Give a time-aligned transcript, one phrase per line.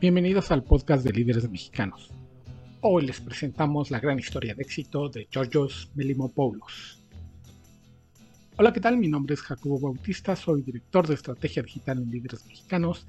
[0.00, 2.10] Bienvenidos al podcast de líderes mexicanos.
[2.80, 7.00] Hoy les presentamos la gran historia de éxito de Georgios Melimopoulos.
[8.56, 8.98] Hola, ¿qué tal?
[8.98, 13.06] Mi nombre es Jacobo Bautista, soy director de estrategia digital en líderes mexicanos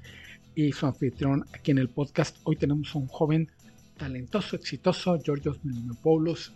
[0.54, 2.38] y su anfitrión aquí en el podcast.
[2.44, 3.50] Hoy tenemos a un joven
[3.98, 6.54] talentoso, exitoso, Georgios Melimopoulos.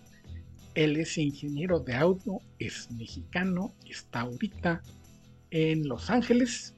[0.74, 4.80] Él es ingeniero de audio, es mexicano, está ahorita
[5.50, 6.76] en Los Ángeles,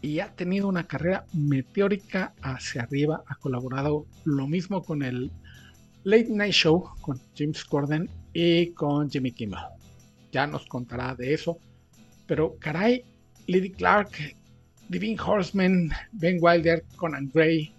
[0.00, 3.22] y ha tenido una carrera meteórica hacia arriba.
[3.26, 5.30] Ha colaborado lo mismo con el
[6.04, 9.60] Late Night Show, con James Corden y con Jimmy Kimmel.
[10.32, 11.58] Ya nos contará de eso.
[12.26, 13.04] Pero caray,
[13.46, 14.10] Lady Clark,
[14.88, 17.72] Divine Horseman, Ben Wilder, Conan Gray,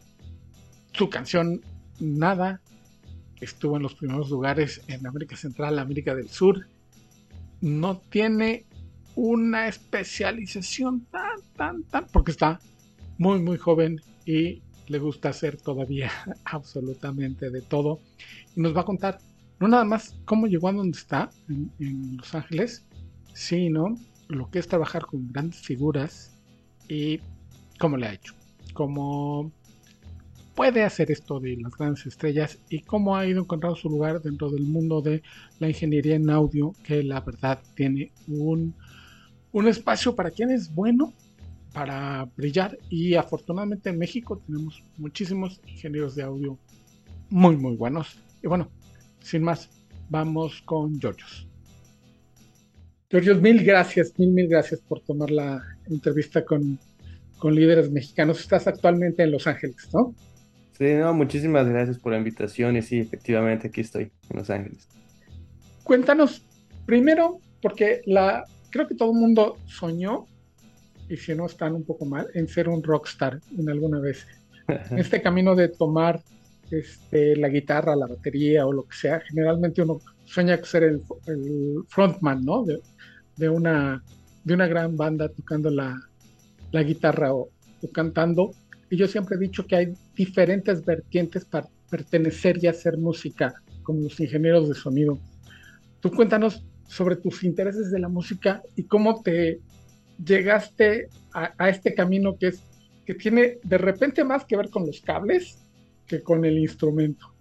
[0.93, 1.61] su canción
[1.99, 2.61] Nada,
[3.41, 6.67] estuvo en los primeros lugares en América Central, América del Sur.
[7.61, 8.65] No tiene
[9.19, 12.59] una especialización tan, tan, tan, porque está
[13.17, 16.09] muy, muy joven y le gusta hacer todavía
[16.45, 17.99] absolutamente de todo.
[18.55, 19.19] Y nos va a contar
[19.59, 22.85] no nada más cómo llegó a donde está, en, Los Ángeles,
[23.33, 23.97] sino
[24.29, 26.39] lo que es trabajar con grandes figuras
[26.87, 27.19] y
[27.77, 28.33] cómo le ha hecho,
[28.73, 29.51] cómo
[30.55, 34.49] puede hacer esto de las grandes estrellas y cómo ha ido encontrando su lugar dentro
[34.49, 35.23] del mundo de
[35.59, 38.73] la ingeniería en audio, que la verdad tiene un
[39.51, 41.13] un espacio para quien es bueno
[41.73, 46.57] para brillar y afortunadamente en México tenemos muchísimos ingenieros de audio
[47.29, 48.69] muy muy buenos y bueno
[49.21, 49.69] sin más
[50.09, 51.47] vamos con Georgios
[53.09, 56.79] Georgios mil gracias mil mil gracias por tomar la entrevista con,
[57.37, 60.15] con líderes mexicanos estás actualmente en Los Ángeles ¿no?
[60.79, 64.87] Sí, no, muchísimas gracias por la invitación y sí, efectivamente aquí estoy en Los Ángeles.
[65.83, 66.41] Cuéntanos
[66.85, 70.25] primero, porque la, creo que todo el mundo soñó,
[71.09, 74.25] y si no están un poco mal, en ser un rockstar en alguna vez.
[74.95, 76.21] Este camino de tomar
[76.69, 81.01] este, la guitarra, la batería o lo que sea, generalmente uno sueña con ser el,
[81.87, 82.63] frontman, ¿no?
[83.35, 84.03] De, una,
[84.43, 85.99] de una gran banda tocando la,
[86.71, 87.49] guitarra o,
[87.91, 88.51] cantando.
[88.91, 94.01] Y yo siempre he dicho que hay diferentes vertientes para pertenecer y hacer música, como
[94.01, 95.17] los ingenieros de sonido.
[96.01, 99.59] Tú cuéntanos sobre tus intereses de la música y cómo te
[100.23, 102.63] llegaste a, este camino que es
[103.05, 105.59] que tiene de repente más que ver con los cables
[106.07, 107.31] que con el instrumento.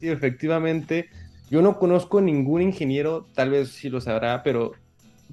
[0.00, 1.08] Sí, efectivamente.
[1.50, 4.72] Yo no conozco ningún ingeniero, tal vez sí lo sabrá, pero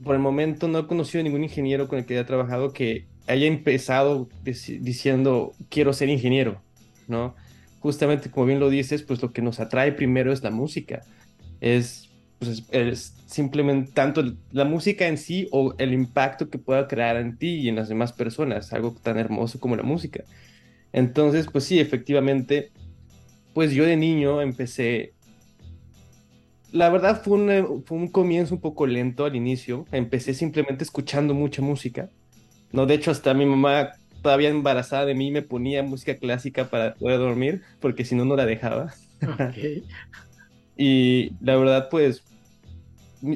[0.03, 3.45] por el momento no he conocido ningún ingeniero con el que haya trabajado que haya
[3.45, 6.59] empezado diciendo quiero ser ingeniero,
[7.07, 7.35] ¿no?
[7.81, 11.03] Justamente como bien lo dices, pues lo que nos atrae primero es la música.
[11.61, 12.06] Es
[12.39, 17.37] pues es, simplemente tanto la música en sí o el impacto que pueda crear en
[17.37, 20.23] ti y en las demás personas, algo tan hermoso como la música.
[20.93, 22.71] Entonces, pues sí, efectivamente,
[23.53, 25.13] pues yo de niño empecé,
[26.71, 31.33] la verdad fue un, fue un comienzo un poco lento al inicio, empecé simplemente escuchando
[31.33, 32.09] mucha música,
[32.71, 36.95] no, de hecho hasta mi mamá todavía embarazada de mí me ponía música clásica para
[36.95, 38.93] poder dormir, porque si no, no la dejaba.
[40.77, 42.23] y la verdad, pues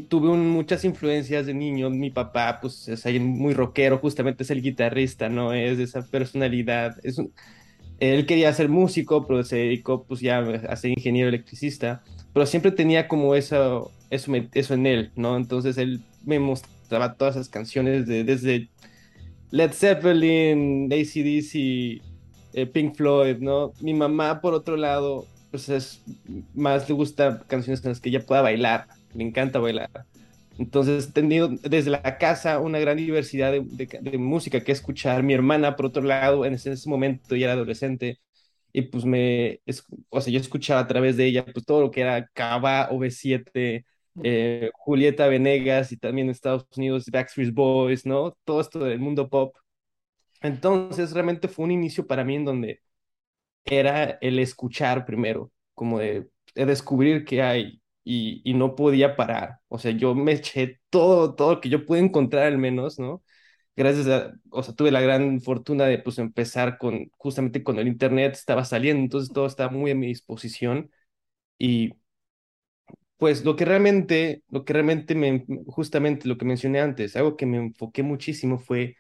[0.08, 1.90] tuve muchas influencias de niño.
[1.90, 5.54] Mi papá, pues, es muy rockero, justamente es el guitarrista, ¿no?
[5.54, 6.98] Es de esa personalidad.
[7.04, 7.18] Es
[8.00, 12.04] él quería ser músico, pero se dedicó, pues, ya a ser ingeniero electricista.
[12.34, 15.38] Pero siempre tenía como eso, eso, eso en él, ¿no?
[15.38, 18.70] Entonces él me mostraba todas esas canciones de, desde
[19.52, 22.02] Led Zeppelin, ACDC,
[22.54, 23.74] eh, Pink Floyd, ¿no?
[23.82, 26.04] Mi mamá, por otro lado, pues es
[26.56, 29.90] más le gusta canciones en las que ella pueda bailar, me encanta bailar.
[30.58, 35.24] Entonces he tenido desde la casa una gran diversidad de, música que escuchar.
[35.24, 38.20] Mi hermana, por otro lado, en ese, momento ya era adolescente
[38.74, 39.60] y pues me,
[40.10, 43.86] o sea, yo escuchaba a través de ella pues todo lo que era Cava, OV7,
[44.24, 48.38] eh, Julieta Venegas y también en Estados Unidos Backstreet Boys, ¿no?
[48.46, 49.56] Todo esto del mundo pop.
[50.42, 52.82] Entonces realmente fue un inicio para mí en donde
[53.66, 59.60] era el escuchar primero, como de, de descubrir que hay y, no podía parar.
[59.68, 63.24] O sea, yo me eché todo, todo que yo pude encontrar al menos, ¿no?
[63.76, 67.88] Gracias a, o sea, tuve la gran fortuna de pues empezar con, justamente cuando el
[67.88, 70.92] internet estaba saliendo, entonces todo estaba muy a mi disposición
[71.60, 71.94] y
[73.18, 77.46] pues lo que realmente, lo que realmente me, justamente lo que mencioné antes, algo que
[77.46, 78.96] me enfoqué muchísimo fue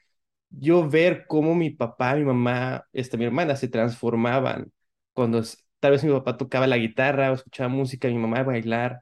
[0.52, 4.72] yo ver cómo mi papá, mi mamá, esta, mi hermana se transformaban
[5.14, 5.42] cuando
[5.80, 9.02] Tal vez mi papá tocaba la guitarra o escuchaba música, mi mamá bailar.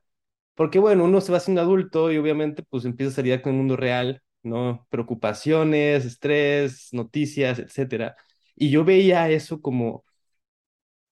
[0.55, 3.59] Porque bueno, uno se va haciendo adulto y obviamente pues empieza a salir con el
[3.59, 4.87] mundo real, ¿no?
[4.89, 8.15] Preocupaciones, estrés, noticias, etcétera.
[8.55, 10.05] Y yo veía eso como,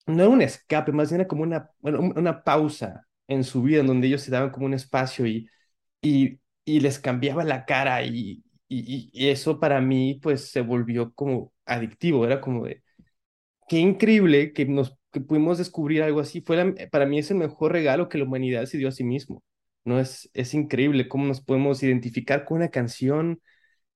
[0.06, 3.82] no era un escape, más bien era como una, bueno, una pausa en su vida,
[3.82, 5.50] en donde ellos se daban como un espacio y,
[6.02, 11.14] y, y les cambiaba la cara y, y, y eso para mí pues se volvió
[11.14, 12.84] como adictivo, era como de,
[13.68, 16.42] qué increíble que nos que pudimos descubrir algo así.
[16.42, 19.44] Fue para mí es el mejor regalo que la humanidad se dio a sí mismo.
[19.86, 20.00] ¿no?
[20.00, 23.42] Es, es increíble cómo nos podemos identificar con una canción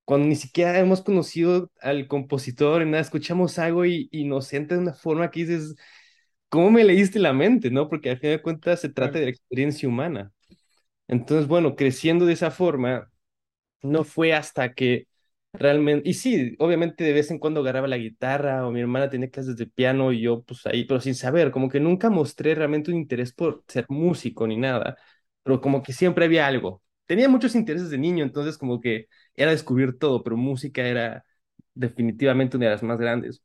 [0.04, 4.82] cuando ni siquiera hemos conocido al compositor, nada, escuchamos algo y, y nos entra de
[4.84, 5.76] una forma que dices,
[6.48, 7.70] ¿cómo me leíste la mente?
[7.70, 7.88] ¿no?
[7.88, 10.32] Porque al final de cuentas se trata de la experiencia humana.
[11.08, 13.11] Entonces, bueno, creciendo de esa forma,
[13.82, 15.06] no fue hasta que
[15.52, 19.30] realmente, y sí, obviamente de vez en cuando agarraba la guitarra o mi hermana tenía
[19.30, 22.90] clases de piano y yo pues ahí, pero sin saber, como que nunca mostré realmente
[22.90, 24.96] un interés por ser músico ni nada,
[25.42, 26.82] pero como que siempre había algo.
[27.06, 31.24] Tenía muchos intereses de niño, entonces como que era descubrir todo, pero música era
[31.74, 33.42] definitivamente una de las más grandes.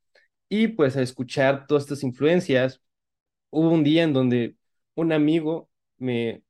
[0.49, 2.81] Y pues a escuchar todas estas influencias,
[3.49, 4.55] hubo un día en donde
[4.95, 6.43] un amigo me,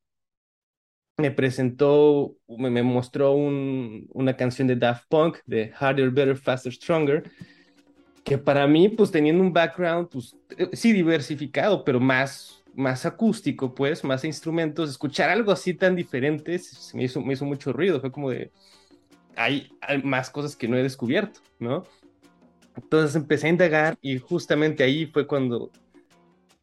[1.17, 7.31] me presentó, me, mostró un, una canción de Daft Punk, de Harder, Better, Faster, Stronger,
[8.23, 13.73] que para mí, pues teniendo un background, pues eh, sí diversificado, pero más, más acústico,
[13.73, 16.61] pues, más instrumentos, escuchar algo así tan diferente
[16.93, 18.51] me hizo, me hizo mucho ruido, fue como de,
[19.35, 21.83] hay, hay más cosas que no he descubierto, ¿no?
[22.75, 25.71] Entonces empecé a indagar y justamente ahí fue cuando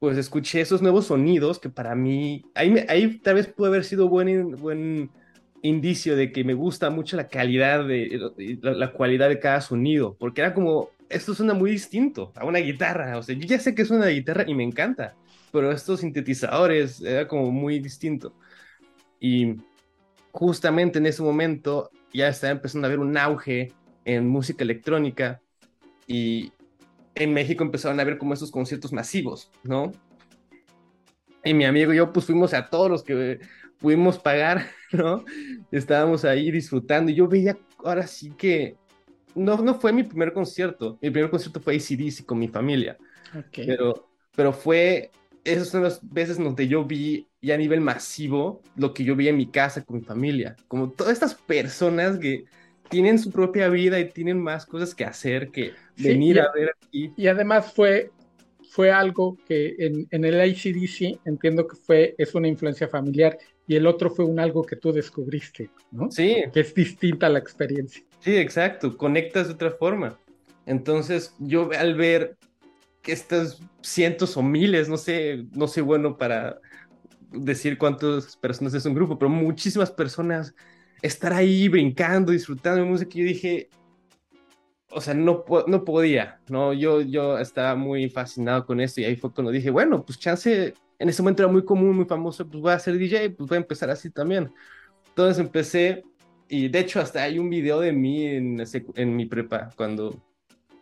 [0.05, 4.07] pues escuché esos nuevos sonidos que para mí, ahí, ahí tal vez puede haber sido
[4.07, 5.11] buen, buen
[5.63, 8.21] indicio de que me gusta mucho la calidad, de
[8.61, 13.17] la, cualidad de cada sonido, porque era como, esto suena muy distinto a una guitarra,
[13.17, 15.15] o sea, yo ya sé que es una guitarra y me encanta,
[15.51, 18.35] pero estos sintetizadores era como muy distinto.
[19.19, 19.55] Y
[20.33, 23.73] justamente en ese momento ya estaba empezando a haber un auge
[24.05, 25.41] en música electrónica
[26.07, 26.53] y,
[27.15, 29.93] en México empezaron a ver como esos conciertos masivos, ¿no?
[31.45, 33.41] Y mi amigo y yo pues fuimos a todos los que
[33.79, 35.25] pudimos pagar, ¿no?
[35.71, 38.77] Estábamos ahí disfrutando y yo veía ahora sí que
[39.35, 42.97] no, no fue mi primer concierto, mi primer concierto fue ACDC con mi familia,
[43.37, 43.67] okay.
[43.67, 45.11] pero, pero fue,
[45.43, 49.29] esas son las veces donde yo vi ya a nivel masivo lo que yo vi
[49.29, 52.45] en mi casa con mi familia, como todas estas personas que
[52.89, 57.13] tienen su propia vida y tienen más cosas que hacer que venir a ver aquí.
[57.17, 58.11] Y además fue,
[58.71, 63.77] fue algo que en, en, el ACDC entiendo que fue, es una influencia familiar y
[63.77, 66.11] el otro fue un algo que tú descubriste, ¿no?
[66.11, 66.45] Sí.
[66.53, 68.05] Que es distinta a la experiencia.
[68.21, 70.19] Sí, exacto, conectas de otra forma.
[70.67, 72.37] Entonces yo al ver
[73.03, 76.59] que estas cientos o miles, no sé, no sé bueno para
[77.31, 80.55] decir cuántas personas es un grupo, pero muchísimas personas
[81.03, 83.69] estar ahí brincando, disfrutando de música, yo dije,
[84.95, 86.73] o sea, no, no podía, ¿no?
[86.73, 90.73] Yo, yo estaba muy fascinado con esto y ahí fue cuando dije, bueno, pues chance,
[90.99, 93.57] en ese momento era muy común, muy famoso, pues voy a ser DJ, pues voy
[93.57, 94.53] a empezar así también.
[95.09, 96.05] Entonces empecé
[96.49, 98.63] y de hecho hasta hay un video de mí en,
[98.95, 100.23] en mi prepa cuando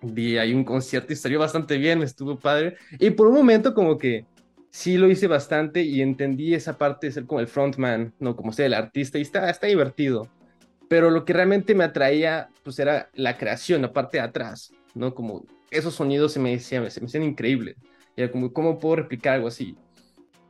[0.03, 2.77] vi ahí un concierto y salió bastante bien, estuvo padre.
[2.99, 4.27] Y por un momento como que
[4.71, 8.53] sí lo hice bastante y entendí esa parte de ser como el frontman, no como
[8.53, 10.29] ser el artista, y está, está divertido.
[10.93, 15.15] Pero lo que realmente me atraía, pues era la creación, la parte de atrás, ¿no?
[15.15, 17.77] Como esos sonidos se me decían, se me hacían increíbles.
[18.15, 19.75] Y era como, ¿cómo puedo replicar algo así?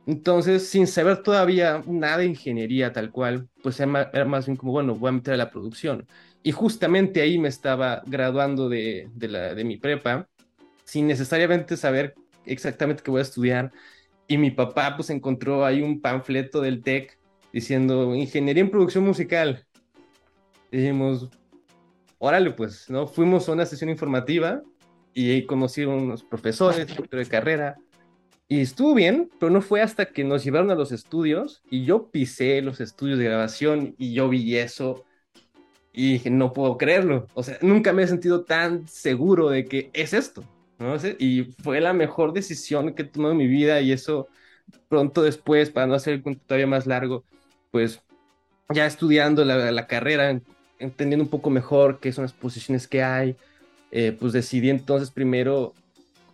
[0.05, 4.95] Entonces, sin saber todavía nada de ingeniería tal cual, pues era más bien como, bueno,
[4.95, 6.05] voy a meter a la producción.
[6.43, 10.27] Y justamente ahí me estaba graduando de, de, de mi prepa,
[10.83, 13.71] sin necesariamente saber exactamente qué voy a estudiar,
[14.27, 17.17] y mi papá pues encontró ahí un panfleto del TEC
[17.53, 19.65] diciendo Ingeniería en Producción Musical.
[20.73, 21.29] Dijimos,
[22.17, 23.05] órale pues, ¿no?
[23.05, 24.63] Fuimos a una sesión informativa
[25.13, 27.75] y ahí conocí a unos profesores, de carrera.
[28.47, 32.09] Y estuvo bien, pero no fue hasta que nos llevaron a los estudios y yo
[32.09, 35.05] pisé los estudios de grabación y yo vi eso
[35.93, 37.27] y dije, no puedo creerlo.
[37.35, 40.43] O sea, nunca me he sentido tan seguro de que es esto.
[40.79, 40.95] ¿no?
[41.19, 44.27] Y fue la mejor decisión que he tomado en mi vida y eso
[44.89, 47.25] pronto después, para no hacer el cuento todavía más largo,
[47.69, 48.01] pues
[48.69, 50.41] ya estudiando la, la carrera,
[50.83, 53.35] entendiendo un poco mejor qué son las posiciones que hay,
[53.91, 55.73] eh, pues decidí entonces primero,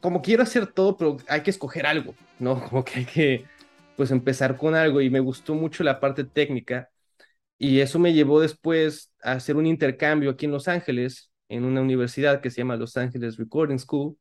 [0.01, 2.62] como quiero hacer todo, pero hay que escoger algo, ¿no?
[2.70, 3.46] Como que hay que,
[3.98, 5.01] pues empezar con algo.
[5.01, 6.89] Y me gustó mucho la parte técnica.
[7.58, 11.82] Y eso me llevó después a hacer un intercambio aquí en Los Ángeles, en una
[11.82, 14.18] universidad que se llama Los Ángeles Recording School,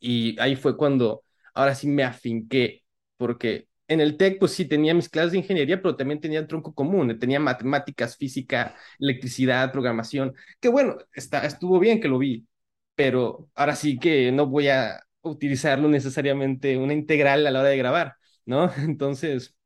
[0.00, 2.82] y ahí fue cuando ahora sí me afinqué,
[3.16, 6.74] porque en el TEC pues sí tenía mis clases de ingeniería, pero también tenía tronco
[6.74, 12.46] común, tenía matemáticas, física, electricidad, programación, que bueno, estuvo bien que lo vi,
[12.94, 17.76] pero ahora sí que no voy a utilizarlo necesariamente una integral a la hora de
[17.78, 18.16] grabar,
[18.46, 18.70] ¿no?
[18.78, 19.56] Entonces,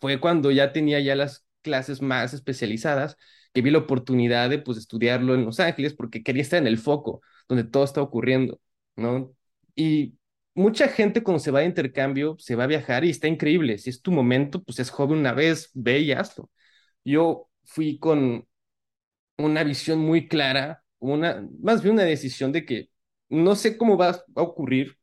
[0.00, 3.16] fue cuando ya tenía ya las clases más especializadas
[3.52, 6.78] que vi la oportunidad de pues estudiarlo en Los Ángeles porque quería estar en el
[6.78, 8.60] foco donde todo está ocurriendo,
[8.96, 9.34] ¿no?
[9.76, 10.18] Y
[10.54, 13.78] mucha gente cuando se va de intercambio se va a viajar y está increíble.
[13.78, 16.50] Si es tu momento, pues es joven una vez, ve y hazlo.
[17.04, 18.46] Yo fui con
[19.38, 22.90] una visión muy clara, una, más bien una decisión de que
[23.28, 24.98] no sé cómo va a ocurrir,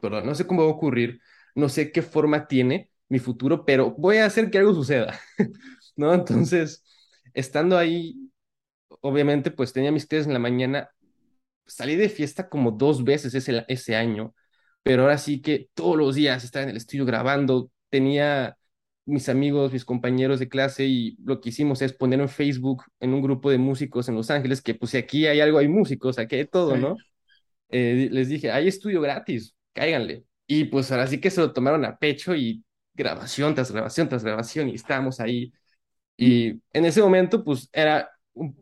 [0.00, 1.20] perdón, no sé cómo va a ocurrir,
[1.54, 5.18] no sé qué forma tiene mi futuro, pero voy a hacer que algo suceda,
[5.96, 6.14] ¿no?
[6.14, 6.84] Entonces,
[7.34, 8.30] estando ahí,
[9.02, 10.90] obviamente, pues tenía mis clases en la mañana,
[11.66, 14.34] salí de fiesta como dos veces ese, ese año,
[14.88, 18.56] pero ahora sí que todos los días estaba en el estudio grabando, tenía
[19.04, 23.12] mis amigos, mis compañeros de clase y lo que hicimos es poner en Facebook en
[23.12, 26.18] un grupo de músicos en Los Ángeles, que pues si aquí hay algo, hay músicos,
[26.18, 26.96] aquí hay todo, ¿no?
[27.68, 30.24] Eh, les dije, hay estudio gratis, cáiganle.
[30.46, 32.64] Y pues ahora sí que se lo tomaron a pecho y
[32.94, 35.52] grabación tras grabación tras grabación y estábamos ahí.
[36.16, 38.10] Y en ese momento pues era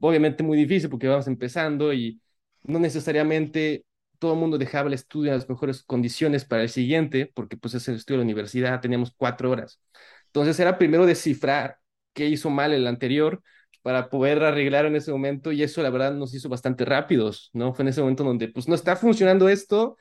[0.01, 2.21] obviamente muy difícil porque íbamos empezando y
[2.65, 3.86] no necesariamente
[4.19, 7.75] todo el mundo dejaba el estudio en las mejores condiciones para el siguiente, porque pues
[7.75, 9.81] es el estudio de la universidad, teníamos cuatro horas.
[10.27, 11.79] Entonces era primero descifrar
[12.13, 13.43] qué hizo mal el anterior
[13.83, 17.73] para poder arreglar en ese momento y eso la verdad nos hizo bastante rápidos, ¿no?
[17.75, 19.97] Fue en ese momento donde pues no está funcionando esto,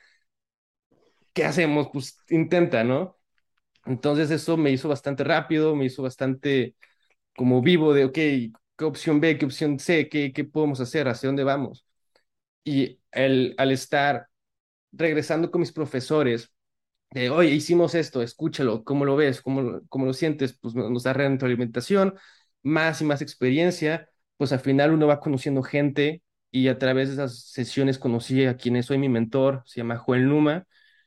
[1.33, 1.89] ¿qué hacemos?
[1.91, 3.17] Pues intenta, ¿no?
[3.85, 6.75] Entonces eso me hizo bastante rápido, me hizo bastante
[7.35, 11.27] como vivo de, ok, ¿qué opción B, qué opción C, qué, qué podemos hacer, hacia
[11.29, 11.84] dónde vamos?
[12.65, 14.29] Y el, al estar
[14.93, 16.53] regresando con mis profesores,
[17.11, 19.41] de, oye, hicimos esto, escúchalo, ¿cómo lo ves?
[19.41, 20.57] ¿Cómo, cómo lo sientes?
[20.59, 22.15] Pues nos da retroalimentación,
[22.63, 27.15] más y más experiencia, pues al final uno va conociendo gente y a través de
[27.15, 30.65] esas sesiones conocí a quien es hoy mi mentor, se llama Joel Numa,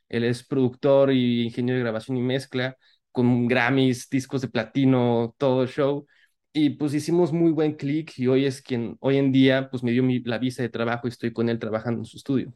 [0.09, 2.77] él es productor y ingeniero de grabación y mezcla,
[3.11, 6.05] con Grammys, discos de platino, todo el show,
[6.51, 9.91] y pues hicimos muy buen clic y hoy es quien, hoy en día, pues me
[9.91, 12.53] dio mi, la visa de trabajo y estoy con él trabajando en su estudio.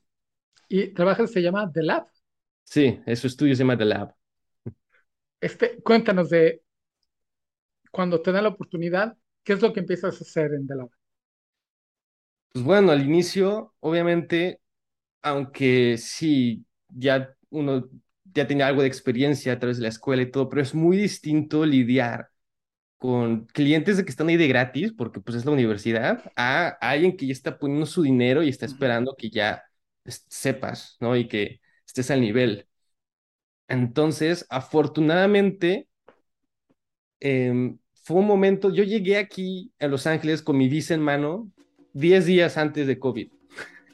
[0.67, 2.07] ¿Y trabajas se llama The Lab?
[2.63, 4.15] Sí, su estudio se llama The Lab.
[5.39, 6.63] Este, cuéntanos de
[7.91, 10.89] cuando te dan la oportunidad, ¿qué es lo que empiezas a hacer en The Lab?
[12.51, 14.59] Pues bueno, al inicio, obviamente,
[15.21, 17.89] aunque sí, ya uno
[18.33, 20.97] ya tenía algo de experiencia a través de la escuela y todo, pero es muy
[20.97, 22.29] distinto lidiar
[23.03, 27.17] con clientes de que están ahí de gratis, porque pues es la universidad, a alguien
[27.17, 29.61] que ya está poniendo su dinero y está esperando que ya
[30.05, 31.17] sepas, ¿no?
[31.17, 32.65] Y que estés al nivel.
[33.67, 35.89] Entonces, afortunadamente,
[37.19, 41.51] em, fue un momento, yo llegué aquí a Los Ángeles con mi visa en mano
[41.91, 43.29] 10 días antes de COVID.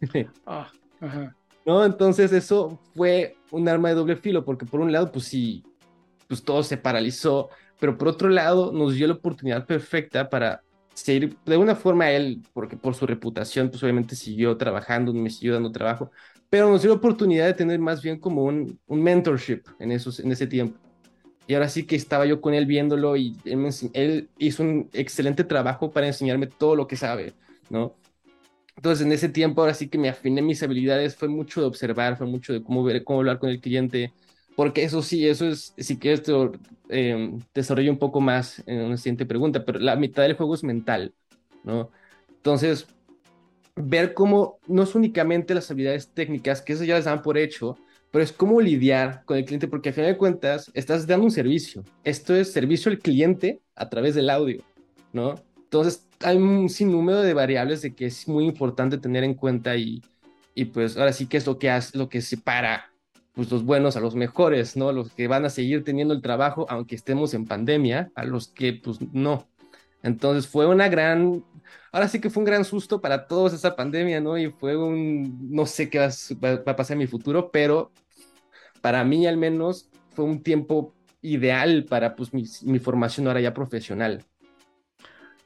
[0.45, 0.71] ah,
[1.65, 1.83] ¿No?
[1.83, 5.63] Entonces eso fue un arma de doble filo, porque por un lado, pues sí,
[6.27, 10.61] pues todo se paralizó, pero por otro lado nos dio la oportunidad perfecta para
[10.93, 15.53] seguir, de una forma él, porque por su reputación, pues obviamente siguió trabajando, me siguió
[15.53, 16.11] dando trabajo,
[16.49, 20.19] pero nos dio la oportunidad de tener más bien como un, un mentorship en, esos,
[20.19, 20.77] en ese tiempo.
[21.49, 25.89] Y ahora sí que estaba yo con él viéndolo y él, hizo un excelente trabajo
[25.89, 27.33] para enseñarme todo lo que sabe,
[27.71, 27.95] ¿no?
[28.75, 32.17] Entonces en ese tiempo ahora sí que me afiné mis habilidades, fue mucho de observar,
[32.17, 34.13] fue mucho de cómo ver, cómo hablar con el cliente,
[34.55, 36.33] porque eso sí, eso es, si quieres te
[36.89, 40.63] eh, desarrollo un poco más en una siguiente pregunta, pero la mitad del juego es
[40.63, 41.13] mental,
[41.63, 41.91] ¿no?
[42.29, 42.87] Entonces,
[43.75, 47.77] ver cómo no es únicamente las habilidades técnicas, que eso ya les dan por hecho,
[48.11, 51.31] pero es cómo lidiar con el cliente, porque al final de cuentas estás dando un
[51.31, 51.83] servicio.
[52.03, 54.63] Esto es servicio al cliente a través del audio,
[55.13, 55.35] ¿no?
[55.57, 60.01] Entonces, hay un sinnúmero de variables de que es muy importante tener en cuenta y,
[60.55, 62.91] y pues ahora sí que es lo que hace, lo que separa
[63.39, 64.91] pues los buenos a los mejores, ¿no?
[64.91, 68.73] Los que van a seguir teniendo el trabajo aunque estemos en pandemia, a los que
[68.73, 69.47] pues no.
[70.03, 71.45] Entonces fue una gran,
[71.93, 74.37] ahora sí que fue un gran susto para todos esa pandemia, ¿no?
[74.37, 76.09] Y fue un, no sé qué va,
[76.65, 77.93] a pasar en mi futuro, pero
[78.81, 83.53] para mí al menos fue un tiempo ideal para pues mi, mi formación ahora ya
[83.53, 84.25] profesional.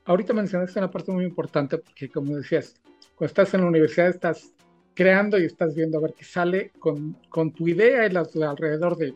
[0.05, 2.73] Ahorita mencionaste una parte muy importante porque como decías,
[3.13, 4.51] cuando estás en la universidad estás
[4.93, 9.15] creando y estás viendo a ver qué sale con, con tu idea y alrededor de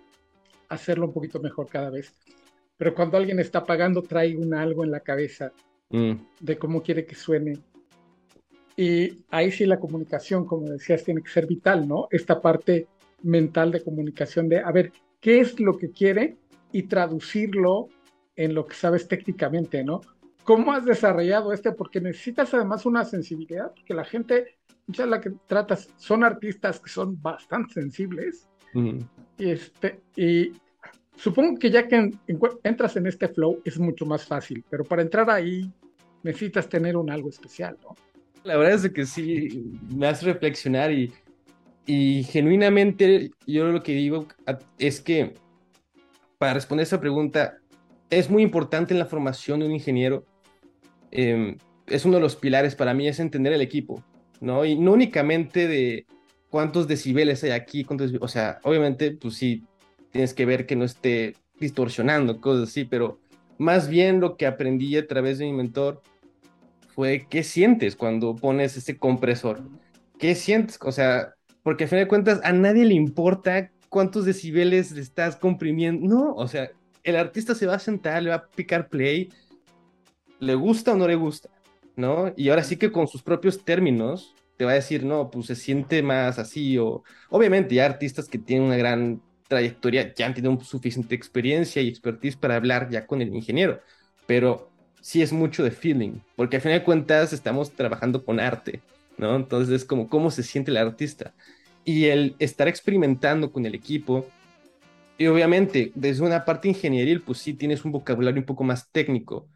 [0.69, 2.13] hacerlo un poquito mejor cada vez.
[2.77, 5.51] Pero cuando alguien está pagando, trae un algo en la cabeza
[5.89, 6.13] mm.
[6.39, 7.59] de cómo quiere que suene.
[8.75, 12.07] Y ahí sí la comunicación, como decías, tiene que ser vital, ¿no?
[12.11, 12.87] Esta parte
[13.23, 16.37] mental de comunicación de, a ver, ¿qué es lo que quiere?
[16.71, 17.89] Y traducirlo
[18.35, 20.01] en lo que sabes técnicamente, ¿no?
[20.47, 21.73] ¿Cómo has desarrollado este?
[21.73, 26.89] Porque necesitas además una sensibilidad, porque la gente, mucha la que tratas, son artistas que
[26.89, 28.47] son bastante sensibles.
[28.73, 30.53] Y, este, y
[31.17, 32.11] supongo que ya que
[32.63, 35.69] entras en este flow es mucho más fácil, pero para entrar ahí
[36.23, 37.95] necesitas tener un algo especial, ¿no?
[38.43, 41.11] La verdad es que sí, me hace reflexionar y,
[41.85, 44.27] y genuinamente yo lo que digo
[44.77, 45.33] es que
[46.37, 47.57] para responder esa pregunta,
[48.09, 50.25] es muy importante en la formación de un ingeniero.
[51.11, 54.03] Em, es uno de los pilares para mí, es entender el equipo,
[54.41, 54.65] ¿no?
[54.65, 56.05] Y no únicamente de
[56.49, 59.63] cuántos decibeles hay aquí, cuántos, o sea, obviamente, pues sí,
[60.11, 63.19] tienes que ver que no esté distorsionando, cosas así, pero
[63.57, 66.01] más bien lo que aprendí a través de mi mentor
[66.89, 69.61] fue qué sientes cuando pones ese compresor,
[70.19, 71.33] qué sientes, o sea,
[71.63, 76.33] porque a fin de cuentas a nadie le importa cuántos decibeles le estás comprimiendo, no,
[76.33, 76.69] o sea,
[77.03, 79.29] el artista se va a sentar, le va a picar play,
[80.39, 81.49] le gusta o no le gusta,
[81.95, 82.33] ¿no?
[82.35, 85.55] Y ahora sí que con sus propios términos te va a decir, no, pues se
[85.55, 90.59] siente más así, o obviamente ya artistas que tienen una gran trayectoria ya han tenido
[90.61, 93.79] suficiente experiencia y expertise para hablar ya con el ingeniero,
[94.25, 94.69] pero
[95.01, 98.81] sí es mucho de feeling, porque al final de cuentas estamos trabajando con arte,
[99.17, 99.35] ¿no?
[99.35, 101.33] Entonces es como cómo se siente el artista.
[101.85, 104.25] Y el estar experimentando con el equipo,
[105.17, 109.47] y obviamente desde una parte ingenieril, pues sí tienes un vocabulario un poco más técnico,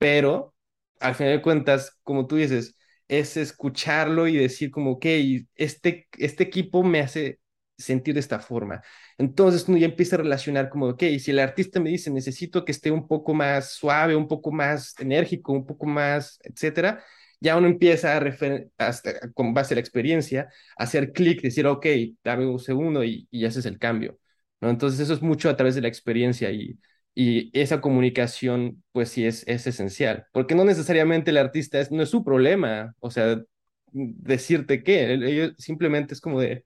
[0.00, 0.56] pero
[1.00, 2.76] al final de cuentas, como tú dices,
[3.08, 5.06] es escucharlo y decir como, ok,
[5.56, 7.40] este, este equipo me hace
[7.78, 8.82] sentir de esta forma.
[9.18, 12.72] Entonces uno ya empieza a relacionar como, ok, si el artista me dice, necesito que
[12.72, 17.04] esté un poco más suave, un poco más enérgico, un poco más, etcétera,
[17.40, 18.22] ya uno empieza a,
[18.78, 21.86] hasta, con base a la experiencia, a hacer clic, decir, ok,
[22.24, 24.18] dame un segundo y, y haces el cambio.
[24.60, 24.70] ¿no?
[24.70, 26.78] Entonces eso es mucho a través de la experiencia y,
[27.22, 32.02] y esa comunicación, pues sí, es, es esencial, porque no necesariamente el artista es, no
[32.02, 33.42] es su problema, o sea,
[33.92, 36.64] decirte qué, ellos simplemente es como de,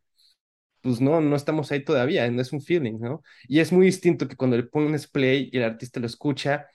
[0.82, 3.22] pues no, no estamos ahí todavía, no es un feeling, ¿no?
[3.48, 6.66] Y es muy distinto que cuando le pones play y el artista lo escucha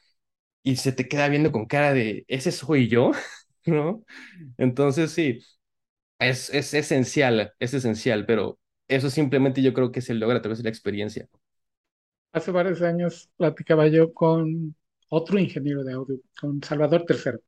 [0.64, 3.12] y se te queda viendo con cara de, ese soy yo,
[3.66, 4.04] ¿no?
[4.58, 5.40] Entonces sí,
[6.20, 10.60] es, es esencial, es esencial, pero eso simplemente yo creo que se logra a través
[10.60, 11.28] de la experiencia.
[12.32, 14.76] Hace varios años platicaba yo con
[15.10, 17.40] otro ingeniero de audio, con Salvador Tercero.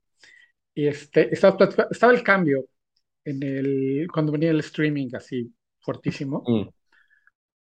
[0.73, 1.57] Y este, estaba,
[1.89, 2.65] estaba el cambio
[3.23, 6.43] en el, cuando venía el streaming así fuertísimo.
[6.45, 6.69] Mm.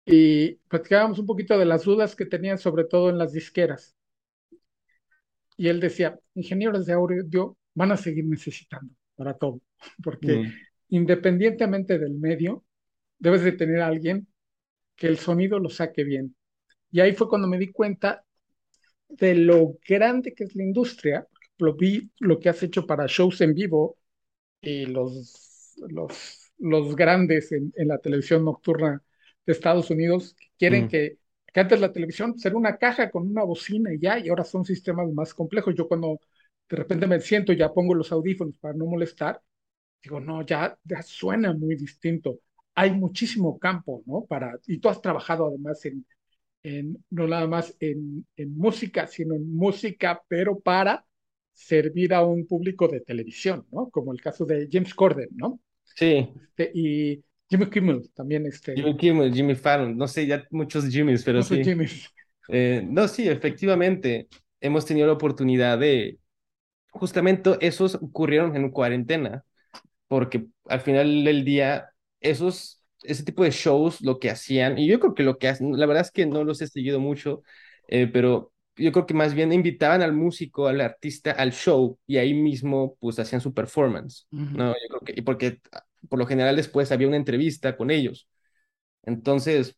[0.07, 3.95] Y platicábamos un poquito de las dudas que tenían, sobre todo en las disqueras.
[5.57, 9.61] Y él decía, ingenieros de audio van a seguir necesitando para todo,
[10.03, 10.53] porque mm.
[10.89, 12.65] independientemente del medio,
[13.19, 14.27] debes de tener a alguien
[14.97, 16.35] que el sonido lo saque bien.
[16.91, 18.25] Y ahí fue cuando me di cuenta
[19.09, 21.27] de lo grande que es la industria.
[21.59, 23.97] Lo vi lo que has hecho para shows en vivo
[24.61, 29.03] y los, los los grandes en, la televisión nocturna
[29.45, 31.19] de Estados Unidos quieren que,
[31.53, 34.65] que, antes la televisión era una caja con una bocina y ya, y ahora son
[34.65, 35.75] sistemas más complejos.
[35.75, 36.21] Yo cuando
[36.69, 39.41] de repente me siento, ya pongo los audífonos para no molestar,
[40.03, 42.41] digo, no, ya, ya suena muy distinto.
[42.75, 44.25] Hay muchísimo campo, ¿no?
[44.27, 46.07] Para, y tú has trabajado además en,
[46.63, 51.05] en no nada más en, en música, sino en música, pero para
[51.53, 53.91] servir a un público de televisión, ¿no?
[53.91, 55.61] Como el caso de James Corden, ¿no?
[55.85, 56.29] Sí.
[56.43, 58.47] Este, y Jimmy Kimmel también.
[58.47, 58.75] Este...
[58.75, 61.63] Jimmy Kimmel, Jimmy Fallon, no sé, ya muchos Jimmys, pero sí.
[62.49, 64.29] Eh, no, sí, efectivamente,
[64.61, 66.19] hemos tenido la oportunidad de,
[66.91, 69.45] justamente esos ocurrieron en cuarentena,
[70.09, 75.01] porque al final del día, esos, ese tipo de shows, lo que hacían, y yo
[75.01, 77.43] creo que lo que hacen, la verdad es que no los he seguido mucho,
[77.89, 82.17] eh, pero yo creo que más bien invitaban al músico, al artista, al show y
[82.17, 84.73] ahí mismo pues hacían su performance, ¿no?
[84.73, 85.61] Yo creo que, y porque
[86.09, 88.29] por lo general después había una entrevista con ellos.
[89.03, 89.77] Entonces,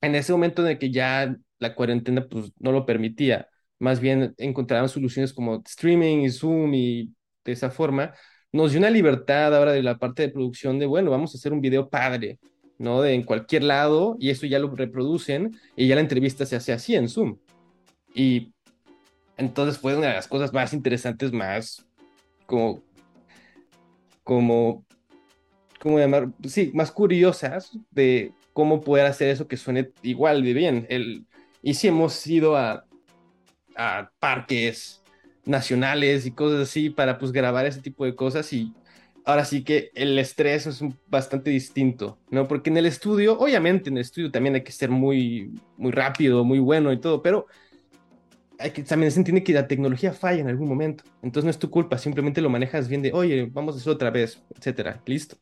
[0.00, 4.34] en ese momento en el que ya la cuarentena pues no lo permitía, más bien
[4.38, 8.14] encontraban soluciones como streaming y Zoom y de esa forma,
[8.52, 11.52] nos dio una libertad ahora de la parte de producción de, bueno, vamos a hacer
[11.52, 12.38] un video padre,
[12.78, 13.02] ¿no?
[13.02, 16.72] De en cualquier lado y eso ya lo reproducen y ya la entrevista se hace
[16.72, 17.38] así en Zoom.
[18.14, 18.52] Y
[19.36, 21.86] entonces fue una de las cosas más interesantes, más
[22.46, 22.82] como,
[24.24, 24.84] como,
[25.78, 26.30] ¿cómo llamar?
[26.46, 30.86] Sí, más curiosas de cómo poder hacer eso que suene igual de bien.
[30.90, 31.26] El,
[31.62, 32.84] y si hemos ido a,
[33.76, 34.99] a parques
[35.50, 38.72] nacionales y cosas así para pues grabar ese tipo de cosas y
[39.24, 42.48] ahora sí que el estrés es bastante distinto, ¿no?
[42.48, 46.44] Porque en el estudio, obviamente en el estudio también hay que ser muy, muy rápido,
[46.44, 47.46] muy bueno y todo, pero
[48.58, 51.04] hay que, también se entiende que la tecnología falla en algún momento.
[51.22, 54.10] Entonces no es tu culpa, simplemente lo manejas bien de, oye, vamos a hacer otra
[54.10, 55.36] vez, etcétera, listo.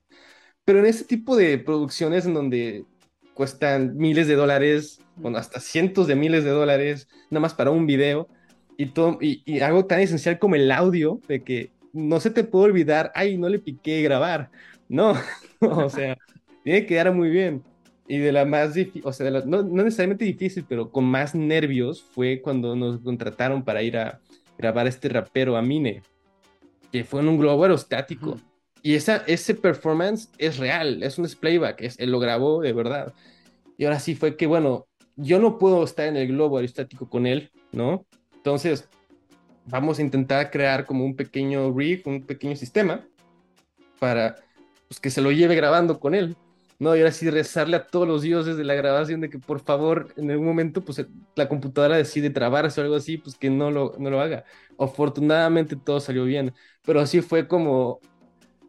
[0.65, 2.85] Pero en este tipo de producciones en donde
[3.35, 7.87] cuestan miles de dólares, bueno, hasta cientos de miles de dólares, nada más para un
[7.87, 8.29] video,
[8.79, 12.45] y, todo, y, y algo tan esencial como el audio, de que no se te
[12.45, 14.51] puede olvidar, ay, no le piqué grabar.
[14.89, 15.15] No,
[15.61, 16.17] o sea,
[16.65, 17.63] tiene que quedar muy bien.
[18.07, 22.03] Y de la más difícil, o sea, no, no, necesariamente difícil, pero con más nervios
[22.03, 24.21] fue cuando nos contrataron para ir a
[24.57, 26.03] grabar este rapero Amine,
[26.91, 28.39] que fue en un globo aerostático.
[28.81, 33.13] Y esa, ese performance es real, es un playback, es, él lo grabó de verdad.
[33.77, 34.87] Y ahora sí fue que, bueno,
[35.17, 38.07] yo no puedo estar en el globo aerostático con él, ¿no?
[38.49, 38.89] Entonces,
[39.67, 43.07] vamos a intentar crear como un pequeño rig, un pequeño sistema
[43.99, 44.37] para
[44.89, 46.35] pues, que se lo lleve grabando con él.
[46.79, 49.61] No, y ahora sí rezarle a todos los dioses de la grabación de que por
[49.61, 51.05] favor en algún momento pues
[51.37, 54.45] la computadora decide trabarse o algo así, pues que no lo, no lo haga.
[54.79, 56.55] Afortunadamente todo salió bien,
[56.87, 58.01] pero así fue como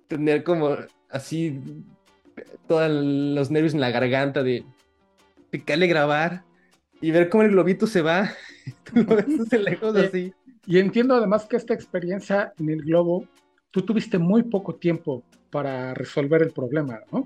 [0.09, 0.75] tener como
[1.09, 1.61] así
[2.67, 4.65] todos los nervios en la garganta de
[5.51, 6.43] picarle grabar
[6.99, 8.29] y ver cómo el globito se va,
[8.84, 10.34] tú lo ves lejos así.
[10.65, 13.25] Y entiendo además que esta experiencia en el globo,
[13.71, 17.25] tú tuviste muy poco tiempo para resolver el problema, ¿no?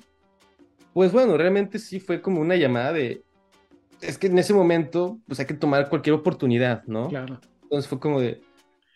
[0.94, 3.24] Pues bueno, realmente sí fue como una llamada de,
[4.02, 7.10] es que en ese momento, pues hay que tomar cualquier oportunidad, ¿no?
[7.10, 7.40] Claro.
[7.64, 8.42] Entonces fue como de,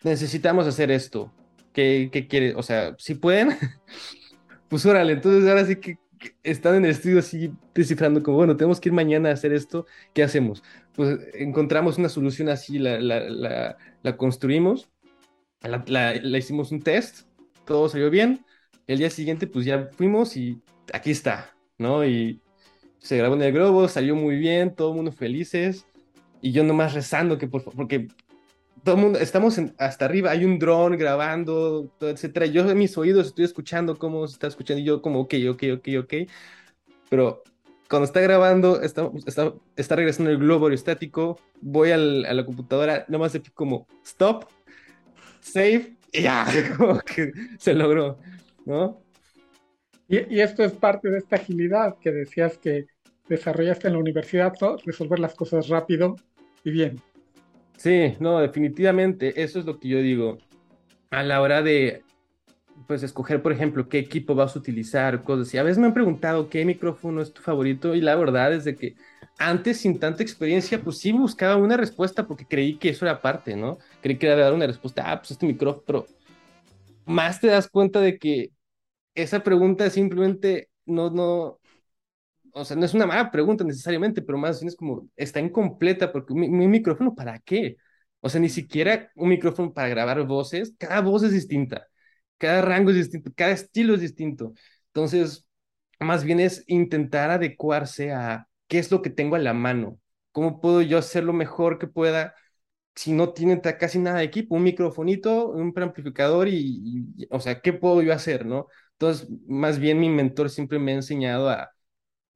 [0.04, 1.32] necesitamos hacer esto.
[1.74, 2.56] ¿Qué, qué quiere?
[2.56, 3.50] O sea, si pueden,
[4.70, 5.14] pues órale.
[5.14, 5.98] Entonces ahora sí que,
[6.44, 9.86] están en el estudio así descifrando como, bueno, tenemos que ir mañana a hacer esto,
[10.14, 10.64] ¿qué hacemos?
[10.94, 14.90] Pues encontramos una solución así, la, la, la, la construimos,
[15.62, 17.28] la, hicimos un test,
[17.66, 18.46] todo salió bien.
[18.88, 20.62] El día siguiente, pues ya fuimos y
[20.94, 22.06] aquí está, ¿no?
[22.06, 22.42] Y
[23.00, 25.86] se grabó en el globo, salió muy bien, todo el mundo felices.
[26.42, 28.08] Y yo nomás rezando que por porque
[28.88, 32.46] todo el mundo, estamos hasta arriba, hay un dron grabando, etcétera.
[32.46, 35.64] Yo en mis oídos estoy escuchando cómo se está escuchando y yo como, ok, ok,
[35.74, 36.14] ok, ok.
[37.10, 37.44] Pero
[37.90, 43.04] cuando está grabando, está, está, está regresando el globo aerostático, voy al, a la computadora,
[43.10, 44.46] nomás de como stop,
[45.42, 46.48] save, y ya,
[46.78, 48.20] como que se logró,
[48.64, 49.04] ¿no?
[50.08, 52.86] Y, esto es parte de esta agilidad que decías que
[53.28, 54.54] desarrollaste en la universidad,
[54.86, 56.16] resolver las cosas rápido
[56.64, 57.02] y bien.
[57.78, 60.40] Sí, no, definitivamente, eso es lo que yo digo.
[61.12, 62.04] A la hora de,
[62.88, 65.58] pues, escoger, por ejemplo, qué equipo vas a utilizar, cosas así.
[65.58, 68.76] A veces me han preguntado qué micrófono es tu favorito y la verdad es de
[68.78, 68.96] que
[69.40, 73.56] antes, sin tanta experiencia, pues sí buscaba una respuesta porque creí que eso era parte,
[73.58, 73.80] ¿no?
[74.02, 76.08] Creí que era dar una respuesta, ah, pues este micrófono, pero
[77.06, 78.52] más te das cuenta de que
[79.16, 81.60] esa pregunta simplemente no, no,
[82.54, 86.12] o sea, no es una mala pregunta necesariamente, pero más bien es como, está incompleta
[86.12, 87.78] porque mi, micrófono, ¿para qué?
[88.22, 91.88] O sea, ni siquiera un micrófono para grabar voces, cada voz es distinta,
[92.38, 94.54] cada rango es distinto, cada estilo es distinto.
[94.88, 95.48] Entonces,
[96.00, 100.00] más bien es intentar adecuarse a qué es lo que tengo a la mano,
[100.32, 102.36] cómo puedo yo hacer lo mejor que pueda
[102.96, 107.62] si no tienen casi nada de equipo, un microfonito, un amplificador y, y, o sea,
[107.62, 108.68] ¿qué puedo yo hacer, no?
[108.94, 111.72] Entonces, más bien mi mentor siempre me ha enseñado a,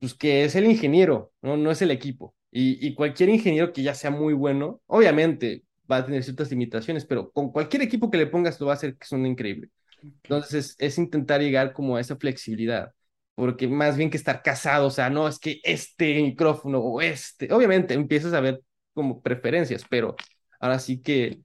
[0.01, 2.35] pues que es el ingeniero, no, no es el equipo.
[2.51, 7.31] Y, cualquier ingeniero que ya sea muy bueno, obviamente va a tener ciertas limitaciones, pero
[7.31, 9.69] con cualquier equipo que le pongas lo va a hacer que son increíble.
[10.03, 12.91] Entonces, es, intentar llegar como a esa flexibilidad
[13.35, 17.51] porque más bien que estar casado, o sea, no es que este micrófono o este,
[17.53, 18.61] obviamente empiezas a ver
[18.93, 20.15] como preferencias, pero
[20.59, 21.41] ahora sí que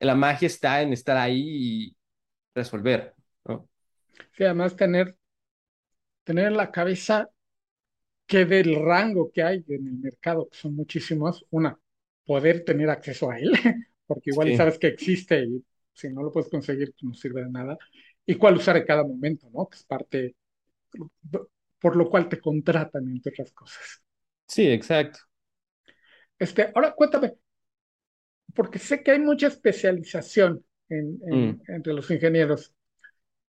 [0.00, 1.96] la magia está en estar ahí y
[2.54, 3.68] resolver, ¿no?
[4.36, 5.16] Sí, además tener,
[6.24, 7.28] tener en la cabeza
[8.28, 11.76] que del rango que hay en el mercado, que son muchísimos, una,
[12.26, 13.50] poder tener acceso a él,
[14.06, 15.64] porque igual sabes que existe y
[15.94, 17.78] si no lo puedes conseguir, pues no sirve de nada,
[18.24, 19.66] y cuál usar en cada momento, ¿no?
[19.66, 20.36] Que es parte,
[21.80, 24.02] por lo cual te contratan, entre otras cosas.
[24.46, 25.20] Sí, exacto.
[26.38, 27.34] Este, ahora cuéntame,
[28.54, 31.62] porque sé que hay mucha especialización en, mm.
[31.68, 32.74] entre los ingenieros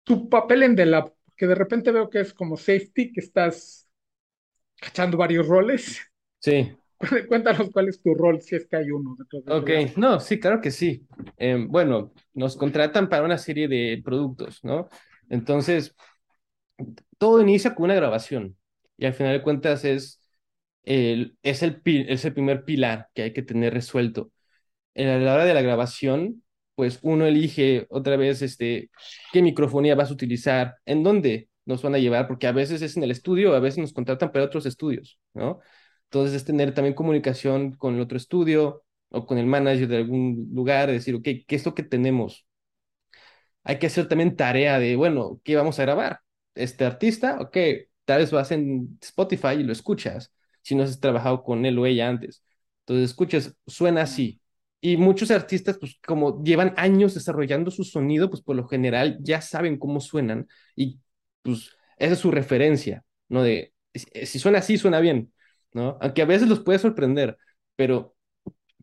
[0.03, 3.84] tu papel en The Lab, que de repente veo que es como safety, que estás
[4.85, 6.01] cachando varios roles.
[6.39, 6.73] Sí.
[7.29, 9.17] Cuéntanos cuál es tu rol, si es que hay uno.
[9.49, 11.07] ok, no, sí, claro que sí.
[11.37, 14.89] Em, bueno, nos contratan para una serie de productos, ¿no?
[15.29, 15.95] Entonces,
[17.19, 18.57] todo inicia con una grabación
[18.97, 20.21] y al final de cuentas es
[20.83, 24.33] el, es el, es el primer pilar que hay que tener resuelto.
[24.97, 26.43] a la hora de la grabación,
[26.75, 28.91] pues uno elige otra vez este,
[29.33, 32.97] qué microfonía vas a utilizar, en dónde nos van a llevar, porque a veces es
[32.97, 35.61] en el estudio, a veces nos contratan para otros estudios, ¿no?
[36.05, 40.51] Entonces es tener también comunicación con el otro estudio, o con el manager de algún
[40.53, 42.47] lugar, decir, ok, ¿qué es lo que tenemos?
[43.63, 46.21] Hay que hacer también tarea de, bueno, ¿qué vamos a grabar?
[46.55, 47.57] Este artista, ok,
[48.05, 51.87] tal vez vas en Spotify y lo escuchas, si no has trabajado con él o
[51.87, 52.45] ella antes.
[52.81, 54.41] Entonces escuchas, suena así.
[54.81, 59.41] Y muchos artistas, pues como llevan años desarrollando su sonido, pues por lo general ya
[59.41, 60.47] saben cómo suenan
[60.77, 60.99] y
[61.45, 63.45] pues esa es su referencia, ¿no?
[63.45, 65.33] De si suena así, suena bien,
[65.73, 65.99] ¿no?
[66.03, 67.39] Aunque a veces los puede sorprender,
[67.77, 68.17] pero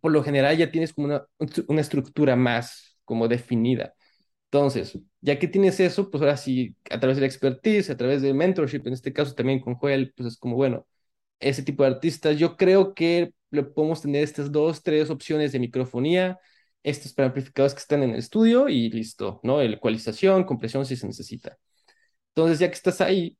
[0.02, 1.26] por lo general ya tienes como una,
[1.68, 3.94] una estructura más como definida.
[4.46, 8.22] Entonces, ya que tienes eso, pues ahora sí, a través de la expertise, a través
[8.22, 10.88] del mentorship, en este caso también con Joel, pues es como, bueno,
[11.40, 15.60] ese tipo de artistas, yo creo que le podemos tener estas dos, tres opciones de
[15.60, 16.40] microfonía,
[16.84, 19.62] estos para amplificadores que están en el estudio y listo, ¿no?
[19.62, 21.58] El ecualización, compresión si se necesita.
[22.36, 23.38] Entonces, ya que estás ahí,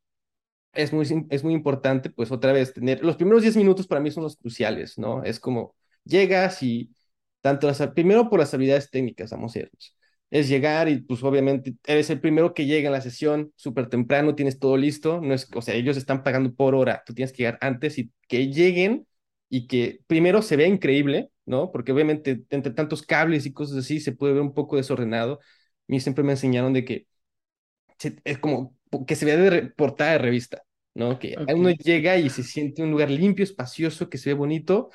[0.72, 4.10] es muy, es muy importante, pues otra vez, tener, los primeros 10 minutos para mí
[4.10, 5.22] son los cruciales, ¿no?
[5.24, 5.74] Es como
[6.04, 6.94] llegas y
[7.40, 9.96] tanto las, primero por las habilidades técnicas, vamos a irnos
[10.30, 14.34] es llegar y pues obviamente eres el primero que llega a la sesión súper temprano,
[14.34, 17.42] tienes todo listo, no es, o sea, ellos están pagando por hora, tú tienes que
[17.42, 19.06] llegar antes y que lleguen
[19.50, 21.70] y que primero se vea increíble, ¿no?
[21.70, 25.34] Porque obviamente entre tantos cables y cosas así se puede ver un poco desordenado.
[25.34, 25.38] A
[25.88, 27.06] mí siempre me enseñaron de que
[28.24, 28.76] es como
[29.06, 30.62] que se vea de portada de revista,
[30.94, 31.18] ¿no?
[31.18, 34.90] Que uno llega y se siente un lugar limpio, espacioso, que se ve bonito,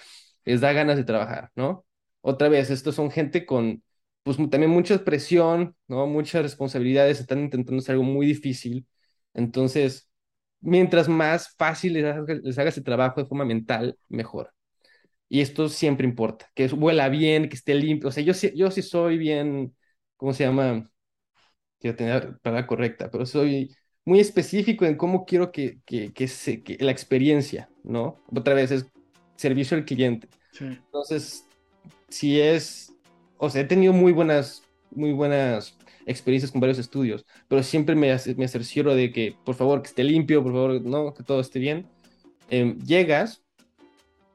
[0.46, 1.86] les da ganas de trabajar, ¿no?
[2.22, 3.84] Otra vez, estos son gente con
[4.24, 6.06] pues también mucha presión, ¿no?
[6.08, 8.86] Muchas responsabilidades, están intentando hacer algo muy difícil.
[9.34, 10.10] Entonces,
[10.60, 14.54] mientras más fácil les hagas, les haga ese trabajo de forma mental, mejor.
[15.30, 18.10] Y esto siempre importa, que vuela bien, que esté limpio.
[18.10, 19.76] O sea, yo, yo sí soy bien,
[20.18, 20.90] ¿cómo se llama?
[21.80, 23.76] Quiero tener la palabra correcta, pero soy
[24.08, 28.18] muy específico en cómo quiero que, que, que, se, que la experiencia, ¿no?
[28.34, 28.86] Otra vez es
[29.36, 30.28] servicio al cliente.
[30.60, 31.46] Entonces,
[32.10, 32.88] si es
[33.38, 38.16] o sea, he tenido muy buenas, muy buenas experiencias con varios estudios, pero siempre me,
[38.36, 41.60] me cercioro de que, por favor, que esté limpio, por favor, no, que todo esté
[41.60, 41.88] bien.
[42.50, 43.44] Em, llegas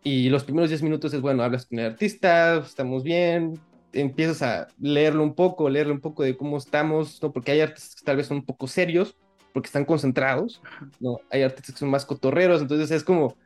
[0.04, 3.58] y los primeros 10 minutos es, bueno, hablas con el artista, estamos bien,
[3.92, 7.32] empiezas a leerlo un poco, leerlo un poco de cómo estamos, ¿no?
[7.32, 9.16] Porque hay artistas que tal vez son un poco serios,
[9.53, 10.62] porque están concentrados,
[11.01, 11.21] ¿no?
[11.31, 13.37] Hay artistas que son más cotorreros, entonces es como,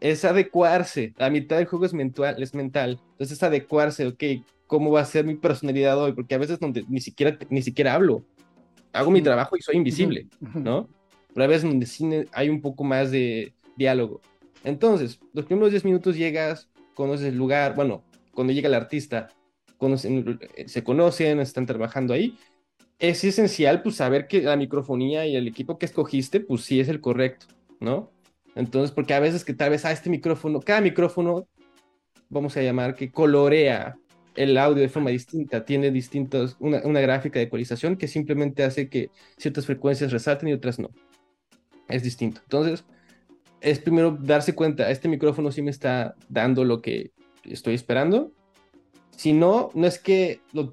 [0.00, 4.22] es adecuarse, la mitad del juego es mental, es mental, entonces es adecuarse, ok,
[4.66, 7.94] cómo va a ser mi personalidad hoy, porque a veces donde ni siquiera, ni siquiera
[7.94, 8.24] hablo,
[8.92, 10.88] hago mi trabajo y soy invisible, ¿no?
[11.32, 14.20] Pero a veces donde cine hay un poco más de diálogo.
[14.62, 19.28] Entonces, los primeros 10 minutos llegas, conoces el lugar, bueno, cuando llega el artista,
[19.78, 22.38] conocen, se conocen, están trabajando ahí.
[22.98, 26.88] Es esencial, pues, saber que la microfonía y el equipo que escogiste, pues, sí es
[26.88, 27.46] el correcto,
[27.80, 28.10] ¿no?
[28.54, 31.48] Entonces, porque a veces que tal vez, a ah, este micrófono, cada micrófono,
[32.28, 33.96] vamos a llamar que colorea
[34.36, 38.88] el audio de forma distinta, tiene distintos, una, una, gráfica de ecualización que simplemente hace
[38.88, 40.90] que ciertas frecuencias resalten y otras no.
[41.88, 42.40] Es distinto.
[42.44, 42.84] Entonces,
[43.60, 47.12] es primero darse cuenta, este micrófono sí me está dando lo que
[47.44, 48.32] estoy esperando.
[49.16, 50.72] Si no, no es que lo,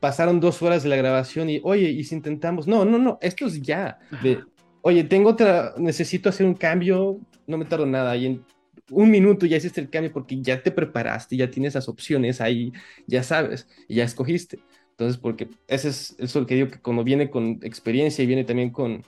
[0.00, 3.46] pasaron dos horas de la grabación y, oye, y si intentamos, no, no, no, esto
[3.46, 3.98] es ya.
[4.22, 4.40] De,
[4.82, 8.16] oye, tengo otra, necesito hacer un cambio, no me tardo nada.
[8.16, 8.44] Y en
[8.90, 12.72] un minuto ya hiciste el cambio porque ya te preparaste, ya tienes esas opciones ahí,
[13.06, 14.60] ya sabes, y ya escogiste.
[14.90, 18.70] Entonces, porque ese es eso que digo que cuando viene con experiencia y viene también
[18.70, 19.04] con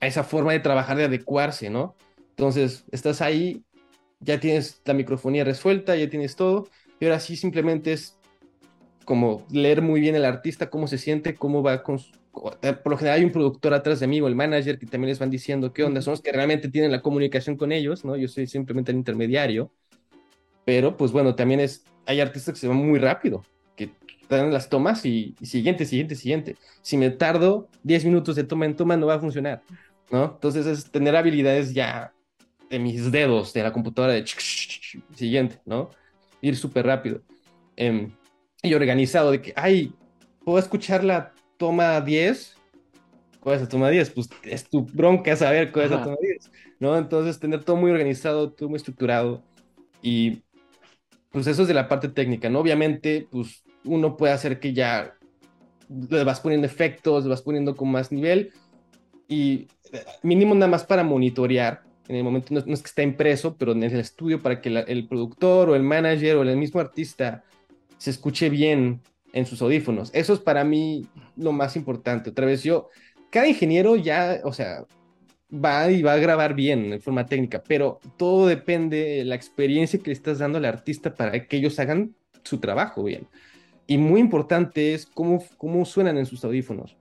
[0.00, 1.94] esa forma de trabajar, de adecuarse, ¿no?
[2.30, 3.62] Entonces, estás ahí,
[4.18, 6.68] ya tienes la microfonía resuelta, ya tienes todo,
[7.02, 8.16] y ahora sí simplemente es
[9.04, 11.98] como leer muy bien el artista, cómo se siente, cómo va con,
[12.62, 15.08] eh, por lo general hay un productor atrás de mí o el manager que también
[15.08, 18.14] les van diciendo qué onda, son los que realmente tienen la comunicación con ellos, ¿no?
[18.14, 19.72] Yo soy simplemente el intermediario,
[20.64, 23.42] pero pues bueno, también es, hay artistas que se van muy rápido,
[23.74, 23.90] que
[24.28, 26.56] dan las tomas y, siguiente, siguiente, siguiente.
[26.82, 29.64] Si me tardo 10 minutos de toma en toma no va a funcionar,
[30.12, 30.34] ¿no?
[30.34, 32.14] Entonces es tener habilidades ya
[32.70, 34.24] de mis dedos, de la computadora de
[35.16, 35.90] siguiente, ¿no?
[36.42, 37.22] Ir súper rápido.
[37.76, 38.12] Em,
[38.62, 39.94] y organizado de que, ay,
[40.44, 42.56] puedo escuchar la toma 10,
[43.40, 44.10] ¿cuál es la toma 10?
[44.10, 46.98] Pues es tu bronca saber cuál es la toma 10, ¿no?
[46.98, 49.42] Entonces, tener todo muy organizado, todo muy estructurado
[50.02, 50.42] y
[51.30, 52.60] pues eso es de la parte técnica, ¿no?
[52.60, 55.16] Obviamente, pues uno puede hacer que ya
[55.88, 58.52] le vas poniendo efectos, le vas poniendo con más nivel
[59.28, 61.82] y eh, mínimo nada más para monitorear.
[62.08, 65.08] En el momento no, es que está impreso, pero en el estudio para que el
[65.08, 67.44] productor o el manager o el mismo artista
[67.98, 69.00] se escuche bien
[69.32, 70.10] en sus audífonos.
[70.12, 72.30] Eso es para mí lo más importante.
[72.30, 72.88] Otra vez, yo,
[73.30, 74.84] cada ingeniero ya, o sea,
[75.52, 79.98] va y va a grabar bien en forma técnica, pero todo depende de la experiencia
[79.98, 83.26] que le estás dando al artista para que ellos hagan su trabajo bien.
[83.86, 86.96] Y muy importante es cómo, cómo suenan en sus audífonos.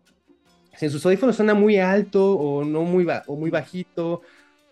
[0.76, 4.22] Si en sus audífonos suena muy alto o no muy, o muy bajito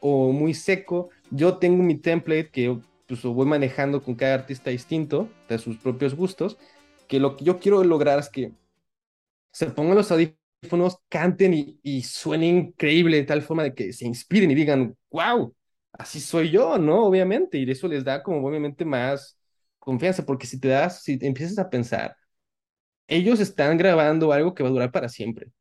[0.02, 5.30] o muy seco, yo tengo mi template que pues, voy manejando con cada artista distinto
[5.50, 6.58] de sus propios gustos,
[7.08, 8.54] que lo que yo quiero lograr es que
[9.52, 14.06] se pongan los audífonos, canten y, y suenen increíble de tal forma de que se
[14.06, 15.56] inspiren y digan, wow,
[15.94, 17.06] así soy yo, ¿no?
[17.06, 19.38] Obviamente, y eso les da como obviamente más
[19.80, 22.16] confianza, porque si te das, si empiezas a pensar,
[23.08, 25.52] ellos están grabando algo que va a durar para siempre.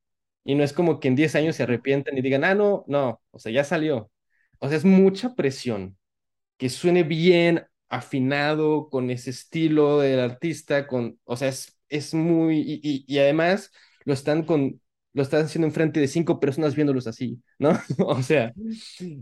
[0.44, 3.22] Y no es como que en 10 años se arrepientan y digan, ah, no, no,
[3.32, 4.10] o sea, ya salió.
[4.60, 5.96] O sea, es mucha presión.
[6.58, 12.60] Que suene bien, afinado, con ese estilo del artista, con, o sea, es, es muy,
[12.82, 13.72] y, y, además
[14.04, 14.80] lo están con,
[15.12, 17.72] lo están haciendo enfrente de cinco personas viéndolos así, ¿no?
[18.06, 18.52] o sea,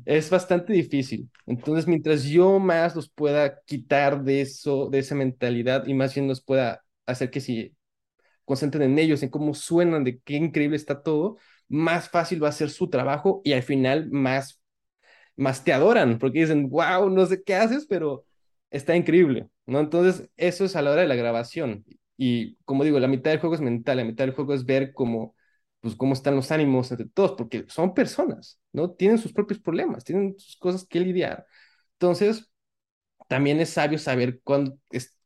[0.05, 1.31] es bastante difícil.
[1.46, 6.29] Entonces, mientras yo más los pueda quitar de eso, de esa mentalidad y más bien
[6.29, 7.77] los pueda hacer que si
[8.44, 11.37] concentren en ellos, en cómo suenan, de qué increíble está todo,
[11.68, 14.61] más fácil va a ser su trabajo y al final más,
[15.37, 18.25] más te adoran, porque dicen, wow, no sé qué haces, pero
[18.70, 19.81] está increíble, ¿no?
[19.81, 21.85] Entonces, eso es a la hora de la grabación.
[22.16, 24.92] Y como digo, la mitad del juego es mental, la mitad del juego es ver
[24.92, 25.35] cómo,
[25.81, 28.90] pues, cómo están los ánimos entre todos, porque son personas, ¿no?
[28.92, 31.46] Tienen sus propios problemas, tienen sus cosas que lidiar.
[31.94, 32.51] Entonces,
[33.29, 34.79] también es sabio saber cuándo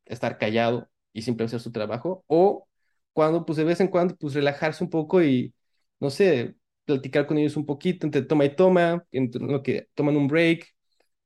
[0.06, 2.68] estar callado y simplemente hacer su trabajo, o
[3.12, 5.54] cuando, pues de vez en cuando, pues relajarse un poco y,
[6.00, 10.16] no sé, platicar con ellos un poquito, entre toma y toma, entre lo que toman
[10.16, 10.66] un break,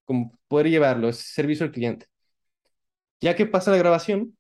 [0.05, 2.07] como poder llevarlo, es servicio al cliente.
[3.21, 4.37] Ya que pasa la grabación,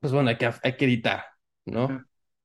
[0.00, 1.24] pues bueno, hay que, hay que editar,
[1.64, 2.04] ¿no?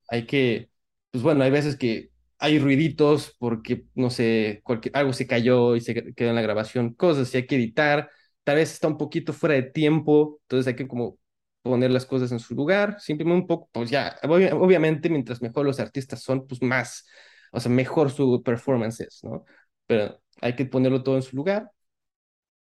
[0.10, 0.70] Hay que,
[1.12, 5.82] pues bueno, hay veces que hay ruiditos porque, no sé, cualquier, algo se cayó y
[5.82, 8.10] se quedó en la grabación, cosas y hay que editar,
[8.44, 11.18] tal vez está un poquito fuera de tiempo, entonces hay que como
[11.64, 15.80] poner las cosas en su lugar, simplemente un poco, pues ya, obviamente mientras mejor los
[15.80, 17.06] artistas son, pues más,
[17.52, 19.46] o sea, mejor su performance ¿no?
[19.86, 21.72] Pero hay que ponerlo todo en su lugar.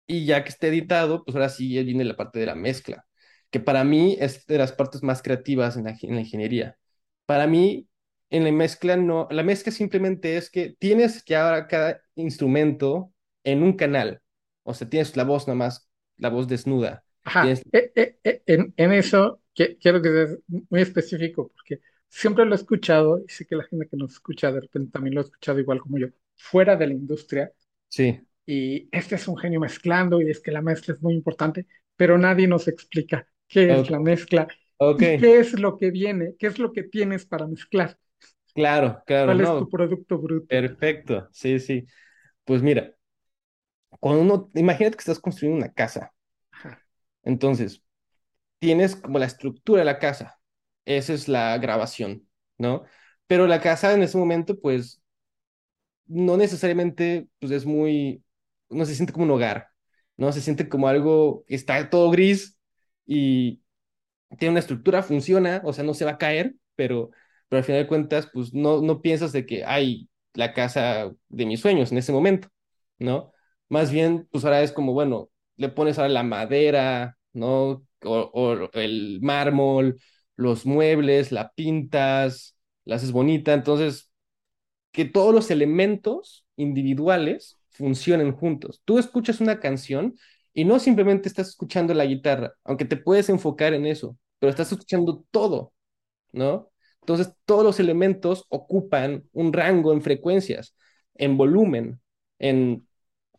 [0.07, 3.05] Y ya que esté editado, pues ahora sí viene la parte de la mezcla,
[3.51, 6.77] que para mí es de las partes más creativas en la, en la ingeniería.
[7.25, 7.87] Para mí,
[8.31, 13.13] en la mezcla no, la mezcla simplemente es que tienes que ahora cada instrumento
[13.43, 14.21] en un canal,
[14.63, 18.73] o sea, tienes la voz nada más, la voz desnuda Ajá, eh, eh, eh, en,
[18.77, 23.55] en, eso quiero que seas muy específico, porque siempre lo he escuchado, y sé que
[23.55, 26.75] la gente que nos escucha de repente también lo ha escuchado igual como yo, fuera
[26.75, 27.51] de la industria.
[27.87, 28.19] Sí.
[28.45, 32.17] Y este es un genio mezclando, y es que la mezcla es muy importante, pero
[32.17, 35.15] nadie nos explica qué es la mezcla, okay.
[35.15, 37.97] y qué es lo que viene, qué es lo que tienes para mezclar.
[38.53, 39.27] Claro, claro.
[39.27, 40.47] ¿Cuál es tu producto bruto?
[40.47, 41.85] Perfecto, sí, sí.
[42.43, 42.91] Pues mira,
[43.99, 46.11] cuando uno, imagínate que estás construyendo una casa
[47.23, 47.83] entonces,
[48.59, 50.38] tienes como la estructura de la casa.
[50.89, 52.83] Esa es la grabación, ¿no?
[53.27, 55.01] Pero la casa en ese momento, pues,
[56.07, 58.23] no necesariamente, pues, es muy,
[58.69, 59.69] no se siente como un hogar,
[60.17, 60.31] ¿no?
[60.31, 62.57] Se siente como algo está todo gris
[63.05, 63.61] y
[64.39, 67.11] tiene una estructura, funciona, o sea, no se va a caer, pero,
[67.49, 71.45] pero al final de cuentas, pues, no, no piensas de que hay la casa de
[71.45, 72.49] mis sueños en ese momento,
[72.99, 73.33] ¿no?
[73.69, 77.85] Más bien, pues ahora es como, bueno, le pones ahora la madera, ¿no?
[78.03, 79.99] O, el mármol,
[80.39, 83.53] los muebles, la pintas, la haces bonita.
[83.53, 84.09] Entonces,
[84.93, 88.81] que todos los elementos individuales funcionen juntos.
[88.85, 90.15] Tú escuchas una canción
[90.53, 94.71] y no simplemente estás escuchando la guitarra, aunque te puedes enfocar en eso, pero estás
[94.71, 95.73] escuchando todo,
[96.31, 96.71] ¿no?
[97.01, 100.73] Entonces, todos los elementos ocupan un rango en frecuencias,
[101.15, 101.99] en volumen,
[102.39, 102.87] en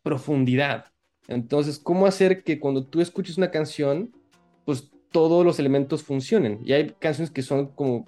[0.03, 0.85] profundidad.
[1.27, 4.11] Entonces, ¿cómo hacer que cuando tú escuches una canción,
[4.65, 6.59] pues todos los elementos funcionen?
[6.63, 8.05] Y hay canciones que son como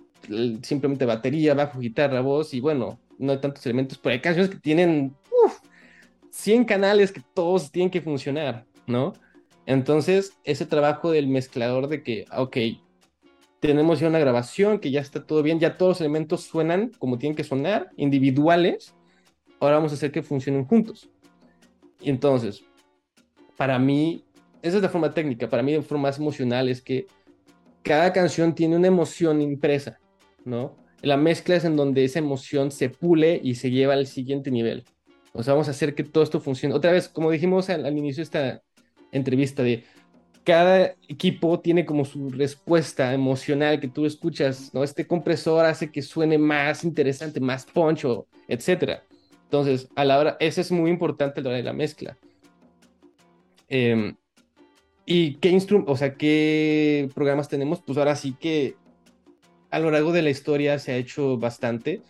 [0.64, 4.60] simplemente batería, bajo, guitarra, voz, y bueno, no hay tantos elementos, pero hay canciones que
[4.60, 5.16] tienen
[6.32, 9.14] 100 canales que todos tienen que funcionar, ¿no?
[9.66, 12.58] Entonces, ese trabajo del mezclador de que, ok,
[13.60, 17.18] tenemos ya una grabación, que ya está todo bien, ya todos los elementos suenan como
[17.18, 18.94] tienen que sonar, individuales,
[19.60, 21.10] ahora vamos a hacer que funcionen juntos.
[22.02, 22.66] Y entonces,
[23.56, 24.26] para mí,
[24.64, 27.06] esa es la forma técnica, para mí de forma más emocional es que
[27.84, 30.00] cada canción tiene una emoción impresa,
[30.46, 30.78] ¿no?
[31.02, 34.86] La mezcla es en donde esa emoción se pule y se lleva al siguiente nivel.
[35.34, 36.74] O sea, vamos a hacer que todo esto funcione.
[36.74, 38.62] Otra vez, como dijimos al, inicio de esta
[39.12, 39.84] entrevista, de
[40.46, 44.82] cada equipo tiene como su respuesta emocional que tú escuchas, ¿no?
[44.82, 49.04] Este compresor hace que suene más interesante, más poncho, etcétera.
[49.44, 52.18] Entonces, a la hora, ese es muy importante a la hora de la mezcla.
[53.68, 54.16] Em,
[55.06, 57.82] ¿Y qué o sea, qué programas tenemos?
[57.82, 58.76] Pues ahora sí que
[59.70, 62.02] a lo largo de la historia se ha hecho bastante.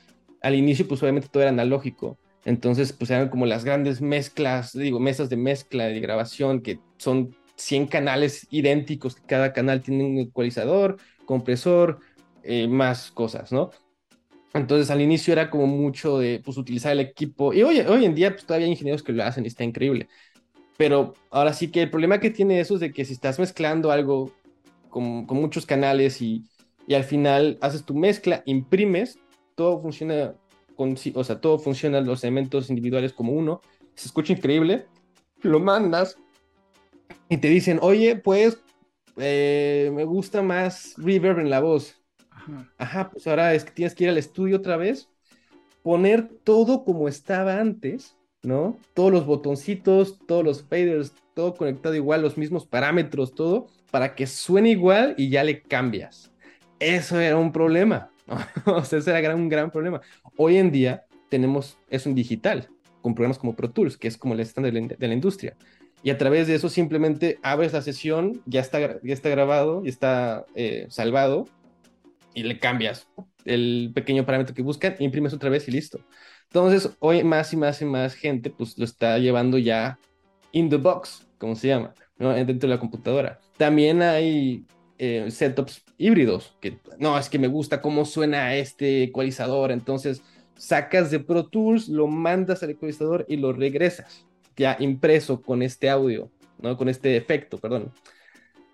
[0.41, 2.17] Al inicio, pues obviamente todo era analógico.
[2.45, 7.35] Entonces, pues eran como las grandes mezclas, digo, mesas de mezcla, de grabación, que son
[7.55, 11.99] 100 canales idénticos, cada canal tiene un ecualizador, compresor,
[12.43, 13.71] eh, más cosas, ¿no?
[14.53, 17.53] Entonces al inicio era como mucho de pues, utilizar el equipo.
[17.53, 20.09] Y hoy, hoy en día pues, todavía hay ingenieros que lo hacen y está increíble.
[20.77, 23.91] Pero ahora sí que el problema que tiene eso es de que si estás mezclando
[23.91, 24.31] algo
[24.89, 26.45] con, con muchos canales y,
[26.87, 29.19] y, al final haces tu mezcla, imprimes,
[29.55, 30.33] todo funciona
[30.75, 33.61] con, o sea, todo funciona los elementos individuales como uno,
[33.95, 34.87] se escucha increíble,
[35.41, 36.17] lo mandas
[37.29, 38.63] y te dicen, oye, pues
[39.17, 41.99] eh, me gusta más reverb en la voz.
[42.77, 43.09] Ajá.
[43.09, 45.09] pues ahora es que tienes que ir al estudio otra vez,
[45.81, 48.77] poner todo como estaba antes, ¿no?
[48.93, 54.27] Todos los botoncitos, todos los faders, todo conectado igual, los mismos parámetros, todo, para que
[54.27, 56.31] suene igual y ya le cambias.
[56.79, 58.11] Eso era un problema.
[58.65, 60.01] o sea, ese era un gran problema.
[60.37, 62.69] Hoy en día tenemos eso en digital,
[63.01, 65.55] con programas como Pro Tools, que es como el estándar de la industria
[66.03, 69.89] y a través de eso simplemente abres la sesión, ya está, ya está grabado, ya
[69.89, 71.47] está eh, salvado
[72.33, 73.07] y le cambias
[73.45, 76.01] el pequeño parámetro que buscan, imprimes otra vez y listo.
[76.45, 79.99] Entonces, hoy más y más y más gente pues lo está llevando ya
[80.51, 83.39] in the box, como se llama, dentro de la computadora.
[83.57, 84.65] También hay
[84.97, 90.21] eh, setups híbridos, que no, es que me gusta cómo suena este ecualizador, entonces
[90.55, 94.25] sacas de Pro Tools, lo mandas al ecualizador y lo regresas
[94.55, 96.29] ya impreso con este audio,
[96.59, 96.77] ¿no?
[96.77, 97.91] Con este efecto, perdón.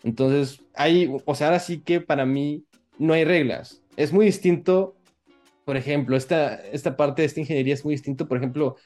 [0.03, 2.63] Entonces, hay, o sea, ahora sí que para mí
[2.97, 3.81] no hay reglas.
[3.97, 4.95] Es muy distinto,
[5.69, 8.77] por ejemplo, esta, esta parte de esta ingeniería es muy distinto, por ejemplo,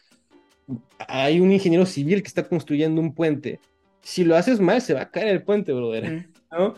[1.07, 3.61] hay un ingeniero civil que está construyendo un puente.
[4.01, 6.27] Si lo haces mal, se va a caer el puente, brother.
[6.51, 6.75] ¿no?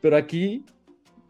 [0.00, 0.64] Pero aquí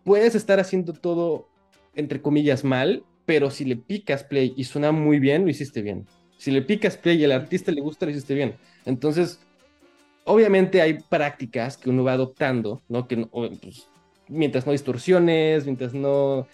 [0.04, 1.48] puedes estar haciendo todo,
[1.94, 6.04] entre comillas, mal, pero si le picas play y suena muy bien, lo hiciste bien.
[6.36, 8.56] Si le picas play y al artista le gusta, lo hiciste bien.
[8.84, 9.40] Entonces,
[10.24, 13.08] obviamente hay prácticas que uno va adoptando, ¿no?
[13.08, 13.88] Que pues,
[14.28, 16.46] mientras no distorsiones, mientras no,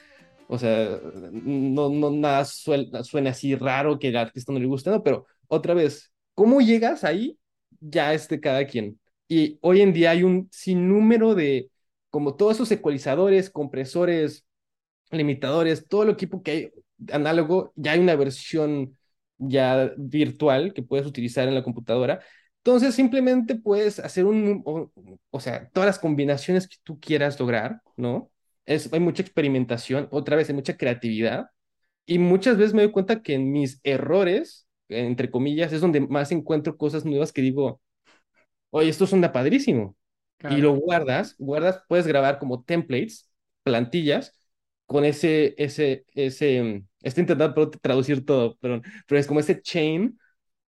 [0.49, 1.01] o sea,
[1.33, 5.03] no, no nada suena, así raro que al artista no le gusta, ¿no?
[5.03, 7.39] Pero otra vez, ¿cómo llegas ahí?
[7.81, 9.01] Ya es de cada quien.
[9.29, 11.71] Y hoy en día hay un sinnúmero de,
[12.11, 14.45] como todos esos ecualizadores, compresores,
[15.11, 16.73] limitadores, todo el equipo que hay
[17.13, 18.97] análogo, ya hay una versión
[19.39, 22.21] ya virtual que puedes utilizar en la computadora.
[22.59, 24.63] Entonces simplemente puedes hacer un,
[25.31, 28.31] o, sea, todas las combinaciones que tú quieras lograr, ¿no?
[28.67, 31.51] Es, hay mucha experimentación, otra vez hay mucha creatividad
[32.07, 36.33] y muchas veces me doy cuenta que en mis errores, entre comillas, es donde más
[36.33, 37.81] encuentro cosas nuevas que digo,
[38.71, 39.97] oye, esto suena padrísimo.
[40.51, 43.31] Y lo guardas, guardas, puedes grabar como templates,
[43.63, 44.39] plantillas,
[44.87, 50.19] con ese, ese, ese, estoy intentando traducir todo, pero, pero es como ese chain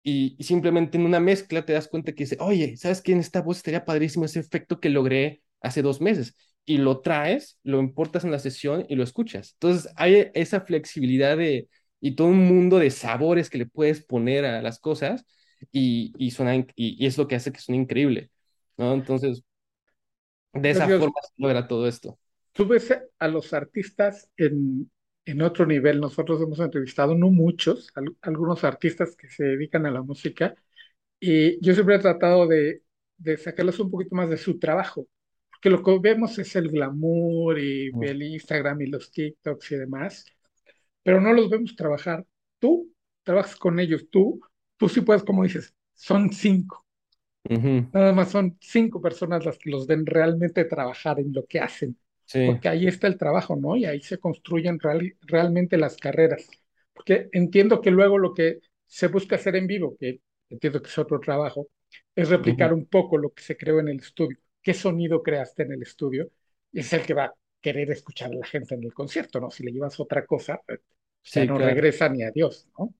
[0.03, 3.11] y, simplemente en una mezcla te das cuenta que dice, oye, ¿sabes qué?
[3.13, 6.35] En esta voz estaría padrísimo ese efecto que logré hace dos meses.
[6.65, 9.53] Y lo traes, lo importas en la sesión y lo escuchas.
[9.53, 11.69] Entonces hay esa flexibilidad de,
[12.01, 15.25] y todo un mundo de sabores que le puedes poner a las cosas
[15.71, 18.31] y, y, suena, y, y es lo que hace que suene increíble,
[18.77, 18.93] ¿no?
[18.93, 19.43] Entonces,
[20.53, 22.17] de esa forma se logra todo esto.
[22.53, 24.89] Tú ves a los artistas en,
[25.25, 25.99] en otro nivel.
[25.99, 27.91] Nosotros hemos entrevistado, no muchos,
[28.21, 30.55] algunos artistas que se dedican a la música,
[31.19, 32.83] y yo siempre he tratado de,
[33.17, 35.07] de sacarles un poquito más de su trabajo,
[35.65, 40.25] porque lo que vemos es el glamour y el Instagram y los TikToks y demás,
[41.01, 42.23] pero no los vemos trabajar.
[42.59, 42.93] Tú
[43.23, 44.39] trabajas con ellos, tú,
[44.77, 46.85] tú sí puedes, como dices, son cinco.
[47.93, 51.97] Nada más son cinco personas las que los ven realmente trabajar en lo que hacen
[52.43, 53.75] porque ahí está el trabajo, ¿no?
[53.75, 54.79] Y ahí se construyen
[55.21, 56.47] realmente las carreras.
[56.93, 60.97] Porque entiendo que luego lo que se busca hacer en vivo, que entiendo que es
[60.99, 61.69] otro trabajo,
[62.15, 64.37] es replicar un poco lo que se creó en el estudio.
[64.65, 66.31] ¿Qué sonido creaste en el estudio?
[66.73, 69.51] Es el que va a querer escuchar a la gente en el concierto, ¿no?
[69.51, 70.59] Si le llevas otra cosa,
[71.23, 72.95] ya no regresa ni a Dios, ¿no?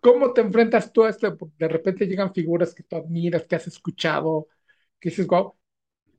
[0.00, 1.36] ¿Cómo te enfrentas tú a esto?
[1.58, 4.48] De repente llegan figuras que tú admiras, que has escuchado,
[4.98, 5.54] que dices, wow,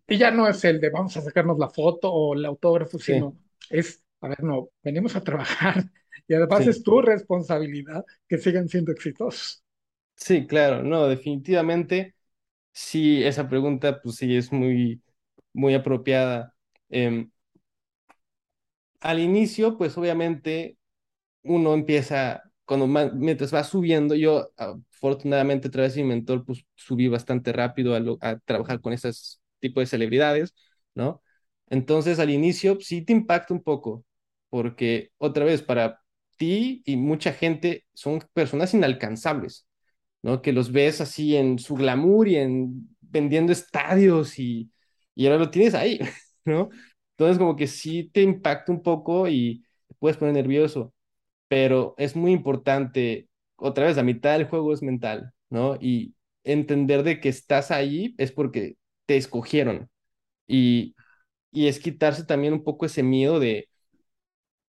[0.07, 3.35] y ya no es el de vamos a sacarnos la foto o el autógrafo, sino
[3.71, 5.85] es, a ver, no, venimos a trabajar
[6.27, 9.63] y además es tu responsabilidad que sigan siendo exitosos.
[10.15, 12.14] Sí, claro, no, definitivamente,
[12.75, 15.03] sí, esa pregunta, pues sí, es muy,
[15.53, 16.55] muy apropiada.
[16.89, 17.31] Em,
[19.01, 20.77] al inicio, pues obviamente
[21.43, 27.07] uno empieza cuando mientras vas subiendo, yo afortunadamente a través de mi mentor, pues subí
[27.09, 30.55] bastante rápido a, trabajar con esos tipos de celebridades,
[30.95, 31.21] ¿no?
[31.69, 34.05] Entonces al inicio sí te impacta un poco,
[34.49, 36.01] porque otra vez para
[36.37, 39.67] ti y mucha gente son personas inalcanzables,
[40.25, 40.41] ¿no?
[40.41, 44.71] Que los ves así en su glamour y en vendiendo estadios y,
[45.15, 45.99] y ahora lo tienes ahí,
[46.45, 46.69] ¿no?
[47.13, 50.93] Entonces como que sí te impacta un poco y te puedes poner nervioso,
[51.47, 55.77] pero es muy importante, otra vez, la mitad del juego es mental, ¿no?
[55.81, 59.89] Y entender de que estás ahí es porque te escogieron
[60.47, 60.95] y,
[61.51, 63.69] y es quitarse también un poco ese miedo de,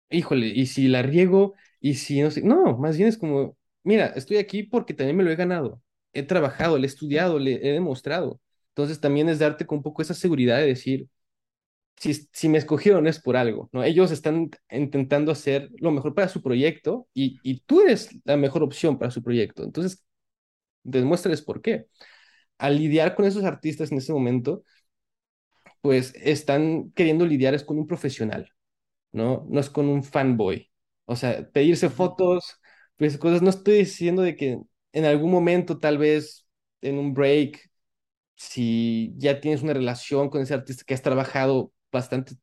[0.10, 4.08] híjole, y si la riego, y si no sé, no, más bien es como, mira,
[4.16, 5.82] estoy aquí porque también me lo he ganado,
[6.14, 8.42] he trabajado, le he estudiado, le he demostrado.
[8.70, 11.08] Entonces también es darte con un poco esa seguridad de decir,
[11.98, 13.84] si, si me escogieron es por algo, ¿no?
[13.84, 18.64] Ellos están intentando hacer lo mejor para su proyecto y, y tú eres la mejor
[18.64, 19.64] opción para su proyecto.
[19.64, 20.04] Entonces,
[20.84, 21.88] demuéstrales por qué.
[22.60, 24.64] Al lidiar con esos artistas en ese momento,
[25.82, 28.50] pues están queriendo lidiar es con un profesional,
[29.14, 29.48] ¿no?
[29.50, 30.72] No es con un fanboy.
[31.06, 32.60] O sea, pedirse fotos,
[32.98, 34.60] pues cosas, no estoy diciendo de que
[34.94, 36.46] en algún momento, tal vez
[36.82, 37.70] en un break,
[38.36, 42.36] si ya tienes una relación con ese artista que has trabajado bastante,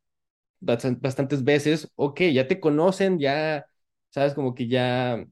[0.60, 3.66] bastantes veces, ok, ya te conocen, ya,
[4.10, 5.24] sabes, como que ya,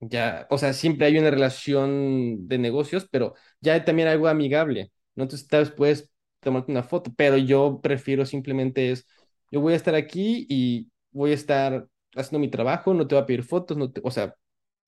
[0.00, 4.92] ya, o sea, siempre hay una relación de negocios, pero ya hay también algo amigable,
[5.14, 5.24] ¿no?
[5.24, 9.06] Entonces, tal vez puedes tomarte una foto, pero yo prefiero simplemente es,
[9.50, 11.86] yo voy a estar aquí y voy a estar
[12.16, 14.34] haciendo mi trabajo, no te voy a pedir fotos, no te, o sea,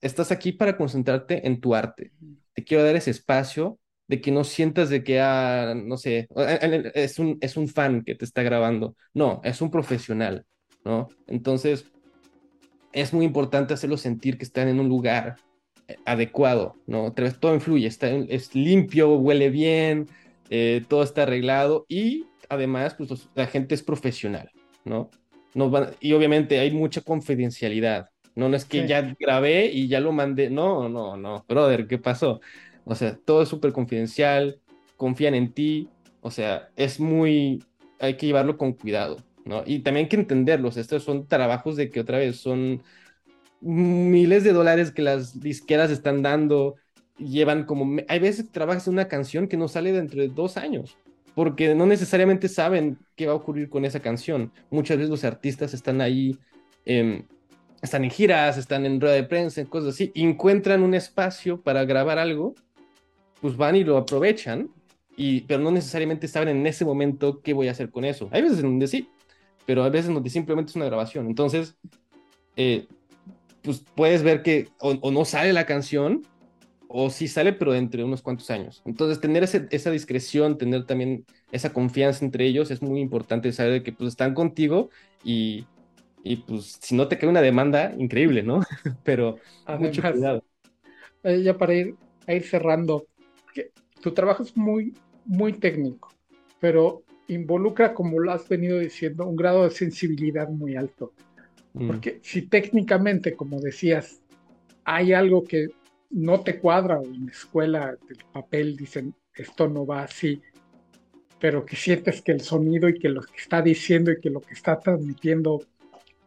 [0.01, 2.12] estás aquí para concentrarte en tu arte.
[2.53, 6.29] Te quiero dar ese espacio de que no sientas de que, ah, no sé,
[6.95, 8.97] es un, es un fan que te está grabando.
[9.14, 10.45] No, es un profesional,
[10.85, 11.09] ¿no?
[11.27, 11.87] Entonces,
[12.93, 15.37] es muy importante hacerlo sentir que están en un lugar
[15.89, 17.12] eh, adecuado, ¿no?
[17.12, 20.07] Todo influye, está, es limpio, huele bien,
[20.51, 24.51] eh, todo está arreglado y además, pues la gente es profesional,
[24.85, 25.11] ¿no?
[25.55, 28.11] No y obviamente hay mucha confidencialidad.
[28.34, 30.50] No, no es que ya grabé y ya lo mandé.
[30.50, 32.40] No, no, no, brother, ¿qué pasó?
[32.84, 34.61] O sea, todo es súper confidencial,
[34.96, 35.88] confían en ti.
[36.20, 37.62] O sea, es muy.
[38.00, 39.62] Hay que llevarlo con cuidado, ¿no?
[39.64, 40.76] Y también hay que entenderlos.
[40.76, 42.82] Estos son trabajos de que otra vez son
[43.61, 46.74] miles de dólares que las disqueras están dando.
[47.18, 48.00] Llevan como.
[48.09, 50.98] Hay veces que trabajas en una canción que no sale dentro de dos años
[51.35, 54.53] porque no necesariamente saben qué va a ocurrir con esa canción.
[54.70, 56.39] Muchas veces los artistas están ahí,
[56.85, 57.24] em,
[57.82, 61.85] están en giras, están en rueda de prensa, en cosas así, encuentran un espacio para
[61.85, 62.55] grabar algo,
[63.41, 64.70] pues van y lo aprovechan,
[65.16, 68.28] y, pero no necesariamente saben en ese momento qué voy a hacer con eso.
[68.32, 69.09] Hay veces en donde sí,
[69.66, 71.26] pero hay veces en donde simplemente es una grabación.
[71.26, 71.76] Entonces,
[72.57, 72.87] eh,
[73.62, 76.22] pues puedes ver que o no sale la canción,
[76.97, 78.80] o sí sale, pero entre unos cuantos años.
[78.86, 83.90] Entonces, tener esa discreción, tener también esa confianza entre ellos es muy importante, saber que
[83.90, 84.90] pues están contigo
[85.24, 85.66] y,
[86.22, 88.61] y pues si no te cae una demanda, increíble, ¿no?
[89.03, 89.38] pero
[89.76, 90.45] mucho cuidado.
[91.24, 91.97] Eh, ya para ir,
[92.28, 93.09] ir cerrando,
[93.53, 96.12] que tu trabajo es muy, muy técnico,
[96.61, 101.12] pero involucra, como lo has venido diciendo, un grado de sensibilidad muy alto.
[101.72, 101.88] Mm.
[101.88, 104.22] Porque si técnicamente, como decías,
[104.84, 105.70] hay algo que
[106.14, 110.40] no te cuadra o en la escuela del papel dicen esto no va así,
[111.40, 114.40] pero que sientes que el sonido y que lo que está diciendo y que lo
[114.40, 115.60] que está transmitiendo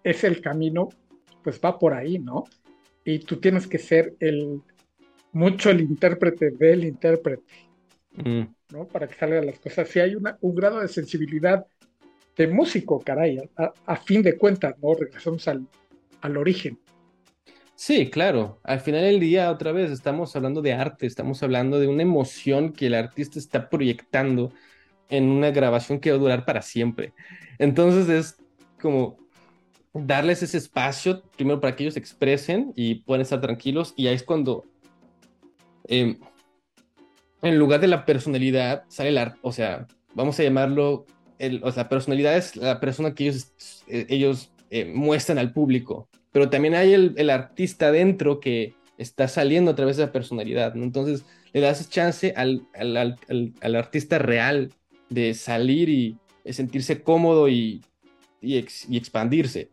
[0.03, 0.89] es el camino,
[1.41, 2.43] pues va por ahí, ¿no?
[3.05, 4.61] Y tú tienes que ser el
[5.31, 7.53] mucho el intérprete del intérprete,
[8.15, 8.41] mm.
[8.73, 8.87] ¿no?
[8.87, 9.87] Para que salgan las cosas.
[9.87, 11.65] Si hay una, un grado de sensibilidad
[12.35, 14.93] de músico, caray, a, fin de cuentas, ¿no?
[14.93, 15.65] Regresamos al,
[16.21, 16.77] al origen.
[17.79, 18.59] Sí, claro.
[18.63, 22.73] Al final del día, otra vez, estamos hablando de arte, estamos hablando de una emoción
[22.73, 24.51] que el artista está proyectando
[25.09, 27.13] en una grabación que va a durar para siempre.
[27.59, 28.37] Entonces es
[28.81, 29.19] como
[29.93, 34.15] darles ese espacio, primero para que ellos se expresen y puedan estar tranquilos, y ahí
[34.15, 34.65] es cuando,
[35.87, 36.19] em,
[37.43, 41.05] en lugar de la personalidad, sale el arte, o sea, vamos a llamarlo,
[41.37, 43.53] el, o sea, personalidad es la persona que ellos,
[43.87, 49.71] eh, ellos eh, muestran al público pero también hay el, artista dentro que está saliendo
[49.71, 50.77] a través de la personalidad.
[50.77, 54.71] Entonces le das chance al, al, artista real
[55.09, 56.15] de salir y
[56.53, 57.81] sentirse cómodo y,
[58.39, 59.71] y, expandirse.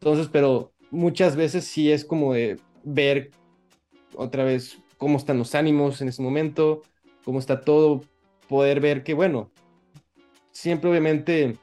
[0.00, 3.30] Entonces, pero muchas veces sí es como de ver
[4.16, 6.82] otra vez cómo están los ánimos en ese momento,
[7.24, 8.02] cómo está todo,
[8.48, 9.52] poder ver que, bueno,
[10.50, 11.58] siempre obviamente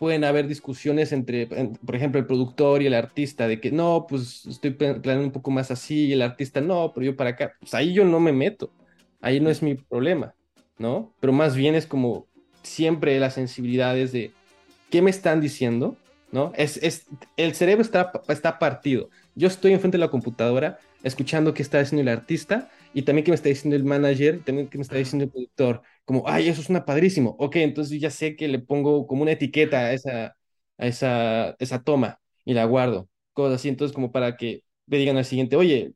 [0.00, 4.46] pueden haber discusiones entre, por ejemplo, el productor y el artista, de que no, pues
[4.46, 7.74] estoy planeando un poco más así, y el artista no, pero yo para acá, pues
[7.74, 8.72] ahí yo no me meto,
[9.20, 10.34] ahí no es mi problema,
[10.78, 11.12] ¿no?
[11.20, 12.26] Pero más bien es como
[12.62, 14.32] siempre las sensibilidades de
[14.88, 15.98] qué me están diciendo,
[16.32, 16.52] ¿no?
[16.56, 19.10] Es, es, el cerebro está, está partido.
[19.34, 23.30] Yo estoy enfrente de la computadora escuchando qué está diciendo el artista y también qué
[23.30, 25.82] me está diciendo el manager, también qué me está diciendo el productor.
[26.04, 27.36] Como, ay, eso es una padrísimo.
[27.38, 30.36] Ok, entonces yo ya sé que le pongo como una etiqueta a esa,
[30.78, 33.08] a esa, esa toma y la guardo.
[33.32, 35.94] Cosas así, entonces como para que me digan al siguiente, oye,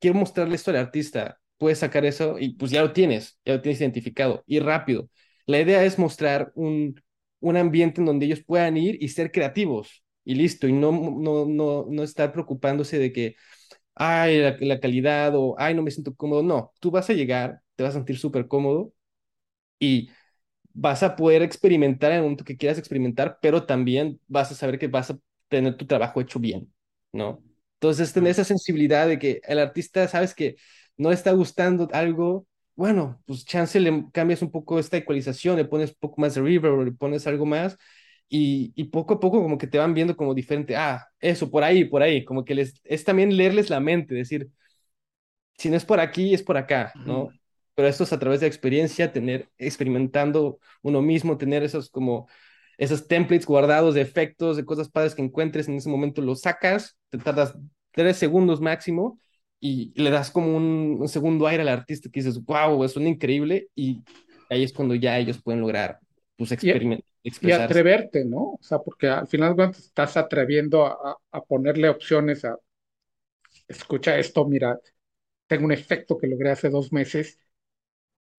[0.00, 3.62] quiero mostrarle esto al artista, puedes sacar eso y pues ya lo tienes, ya lo
[3.62, 5.08] tienes identificado y rápido.
[5.46, 7.00] La idea es mostrar un,
[7.40, 11.44] un ambiente en donde ellos puedan ir y ser creativos y listo, y no, no,
[11.46, 13.36] no, no estar preocupándose de que,
[13.94, 16.42] ay, la, calidad o, ay, no me siento cómodo.
[16.42, 18.92] No, tú vas a llegar, te vas a sentir súper cómodo
[19.78, 20.10] y
[20.74, 24.78] vas a poder experimentar en el momento que quieras experimentar, pero también vas a saber
[24.78, 25.18] que vas a
[25.48, 26.72] tener tu trabajo hecho bien,
[27.12, 27.42] ¿no?
[27.76, 30.56] Entonces, tener esa sensibilidad de que el artista, sabes que
[30.96, 35.90] no está gustando algo, bueno, pues chance le cambias un poco esta ecualización, le pones
[35.90, 37.78] un poco más de reverb, le pones algo más,
[38.28, 41.64] y, y, poco a poco como que te van viendo como diferente, ah, eso, por
[41.64, 44.50] ahí, por ahí, como que les, es también leerles la mente, decir,
[45.56, 47.28] si no es por aquí, es por acá, ¿no?
[47.74, 52.28] Pero esto es a través de experiencia, tener, experimentando uno mismo, tener esos como,
[52.78, 56.96] esos templates guardados de efectos, de cosas padres que encuentres, en ese momento los sacas,
[57.10, 57.56] te tardas
[57.92, 59.18] tres segundos máximo
[59.60, 63.68] y le das como un, segundo aire al artista que dices, wow, es un increíble
[63.74, 64.02] y
[64.50, 65.98] ahí es cuando ya ellos pueden lograr
[66.36, 67.13] pues experimentar.
[67.24, 68.52] Y atreverte, ¿no?
[68.52, 72.58] O sea, porque al final cuando estás atreviendo a, a, ponerle opciones a,
[73.66, 74.78] escucha esto, mira,
[75.46, 77.38] tengo un efecto que logré hace dos meses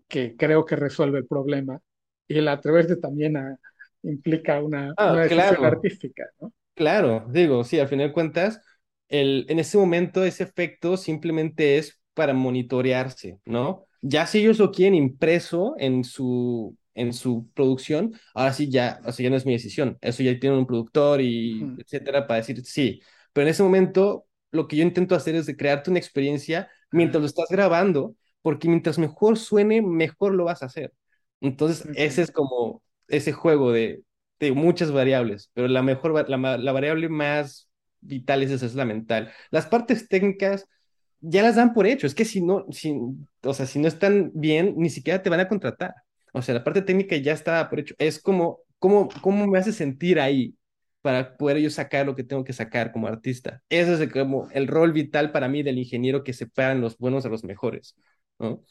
[0.08, 1.82] que creo que resuelve el problema.
[2.28, 3.58] Y el atreverte también a,
[4.04, 6.54] implica una, ah, una decisión artística, ¿no?
[6.76, 8.62] Claro, digo, sí, al final de cuentas,
[9.08, 13.86] el, en ese momento ese efecto simplemente es para monitorearse, ¿no?
[14.02, 19.12] Ya si ellos lo quieren impreso en su, en su producción, ahora sí ya, o
[19.12, 22.66] sea, ya no es mi decisión, eso ya tiene un productor y etcétera para decir
[22.66, 23.02] sí,
[23.34, 27.22] pero en ese momento lo que yo intento hacer es de crearte una experiencia mientras
[27.22, 30.94] lo estás grabando, porque mientras mejor suene, mejor lo vas a hacer.
[31.42, 34.04] Entonces, ese es como ese juego de,
[34.40, 37.70] de muchas variables, pero la mejor, la, la variable más
[38.02, 39.32] vital es esa, es la mental.
[39.52, 40.68] Las partes técnicas
[41.22, 42.96] ya las dan por hecho, es que si no, si,
[43.44, 45.94] o sea, si no están bien, ni siquiera te van a contratar.
[46.36, 47.96] O sea, la parte técnica ya está por hecho.
[47.98, 50.56] Es como, ¿cómo, cómo me hace sentir ahí
[51.02, 53.64] para poder yo sacar lo que tengo que sacar como artista?
[53.70, 57.30] Ese es como el rol vital para mí del ingeniero que separan los buenos de
[57.30, 57.96] los mejores,
[58.38, 58.62] ¿no?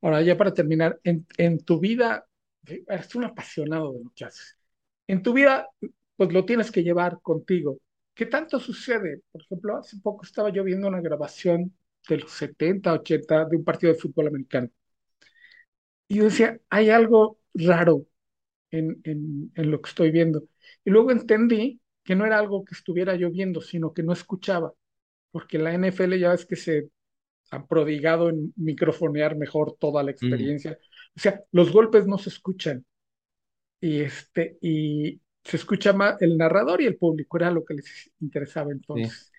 [0.00, 2.26] Ahora, ya para terminar, en, en tu vida,
[2.66, 4.12] eres un apasionado de lo.
[5.06, 5.68] En tu vida,
[6.16, 7.78] pues lo tienes que llevar contigo.
[8.14, 9.20] ¿Qué tanto sucede?
[9.30, 11.76] Por ejemplo, hace poco estaba yo viendo una grabación
[12.08, 14.68] de los 70, 80 de un partido de fútbol americano.
[16.14, 18.06] Y yo decía, hay algo raro
[18.70, 20.44] en, en, en lo que estoy viendo.
[20.84, 24.72] Y luego entendí que no era algo que estuviera yo viendo, sino que no escuchaba,
[25.32, 26.88] porque la NFL ya ves que se
[27.50, 30.14] ha prodigado en microfonear mejor toda la mm.
[30.14, 30.78] experiencia.
[31.16, 32.84] O sea, los golpes no se escuchan.
[33.80, 38.12] Y, este, y se escucha más el narrador y el público, era lo que les
[38.20, 39.32] interesaba entonces.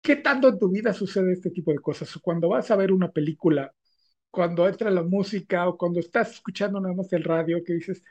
[0.00, 2.16] ¿Qué tanto en tu vida sucede este tipo de cosas?
[2.22, 3.74] Cuando vas a ver una película
[4.30, 8.02] cuando entra la música o cuando estás escuchando nada más el radio que dices,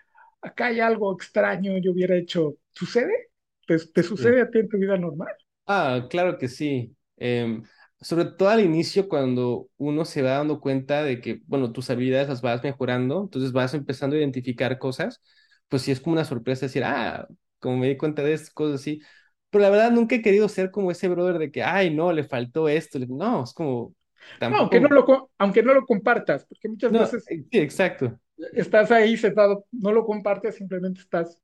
[0.42, 3.30] acá hay algo extraño, yo hubiera hecho, ¿sucede?
[3.68, 5.34] ¿Te, sucede a ti en tu vida normal?
[5.66, 6.96] Ah, claro que sí.
[7.18, 7.64] Em,
[8.00, 12.30] sobre todo al inicio, cuando uno se va dando cuenta de que, bueno, tus habilidades
[12.30, 15.22] las vas mejorando, entonces vas empezando a identificar cosas,
[15.68, 17.28] pues sí es como una sorpresa decir, ah,
[17.60, 19.02] como me di cuenta de estas cosas así.
[19.50, 22.24] Pero la verdad nunca he querido ser como ese brother de que, ay, no, le
[22.24, 23.00] faltó esto.
[23.00, 23.94] No, es como,
[24.40, 28.20] aunque, no lo, aunque no lo compartas, porque muchas veces eh, sí, exacto.
[28.54, 31.40] estás ahí sentado, no lo compartes, simplemente estás.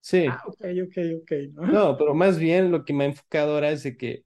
[0.00, 0.26] Sí.
[0.28, 1.32] Ah, ok, ok, ok.
[1.52, 1.66] ¿no?
[1.66, 1.96] ¿no?
[1.96, 4.24] pero más bien lo que me ha enfocado ahora es de que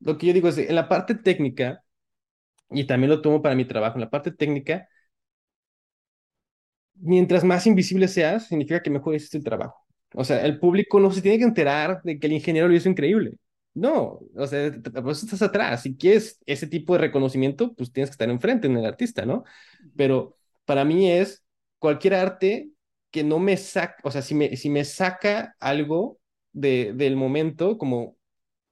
[0.00, 1.82] lo que yo digo es en la parte técnica,
[2.70, 4.88] y también lo tomo para mi trabajo, en la parte técnica,
[6.94, 9.84] mientras más invisible seas, significa que mejor hiciste el trabajo.
[10.14, 12.88] O sea, el público no se tiene que enterar de que el ingeniero lo hizo
[12.88, 13.34] increíble.
[13.80, 14.72] No, o sea,
[15.02, 15.82] pues estás atrás.
[15.82, 19.44] Si quieres ese tipo de reconocimiento, pues tienes que estar enfrente en el artista, ¿no?
[19.96, 21.44] Pero para mí es
[21.78, 22.70] cualquier arte
[23.10, 26.18] que no me saca, o sea, si me, si me saca algo
[26.52, 28.16] de, del momento, como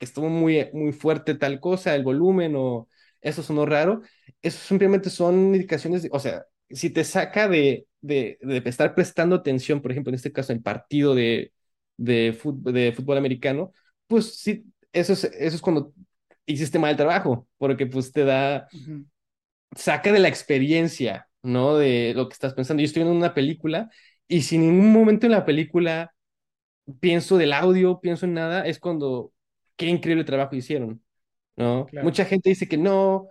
[0.00, 2.88] estuvo muy, muy fuerte tal cosa, el volumen o
[3.20, 4.02] eso sonó raro,
[4.42, 9.80] eso simplemente son indicaciones, o sea, si te saca de, de, de estar prestando atención,
[9.82, 11.52] por ejemplo, en este caso, el partido de,
[11.96, 13.72] de, fútbol, de fútbol americano,
[14.06, 14.64] pues sí,
[15.00, 15.92] eso es, eso es cuando
[16.46, 18.68] hiciste mal el trabajo, porque pues te da,
[19.74, 21.76] saca de la experiencia, ¿no?
[21.76, 22.80] De lo que estás pensando.
[22.80, 23.90] Yo estoy viendo una película
[24.28, 26.12] y sin ningún momento en la película
[27.00, 29.32] pienso del audio, pienso en nada, es cuando
[29.76, 31.02] qué increíble trabajo hicieron,
[31.56, 31.86] ¿no?
[32.02, 33.28] Mucha gente dice que no,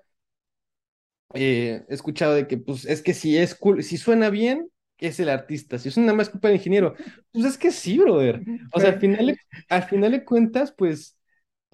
[1.33, 5.19] eh, he escuchado de que, pues, es que si es cool, si suena bien, es
[5.19, 6.95] el artista, si es nada más culpa del ingeniero,
[7.31, 8.41] pues es que sí, brother.
[8.71, 9.37] O sea, al final,
[9.69, 11.14] al final de cuentas, pues,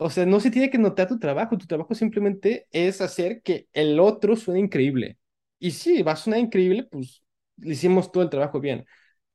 [0.02, 3.68] o sea, no se tiene que notar tu trabajo, tu trabajo simplemente es hacer que
[3.74, 5.18] el otro suene increíble.
[5.60, 7.24] Y si va a sonar increíble, pues
[7.58, 8.86] le hicimos todo el trabajo bien.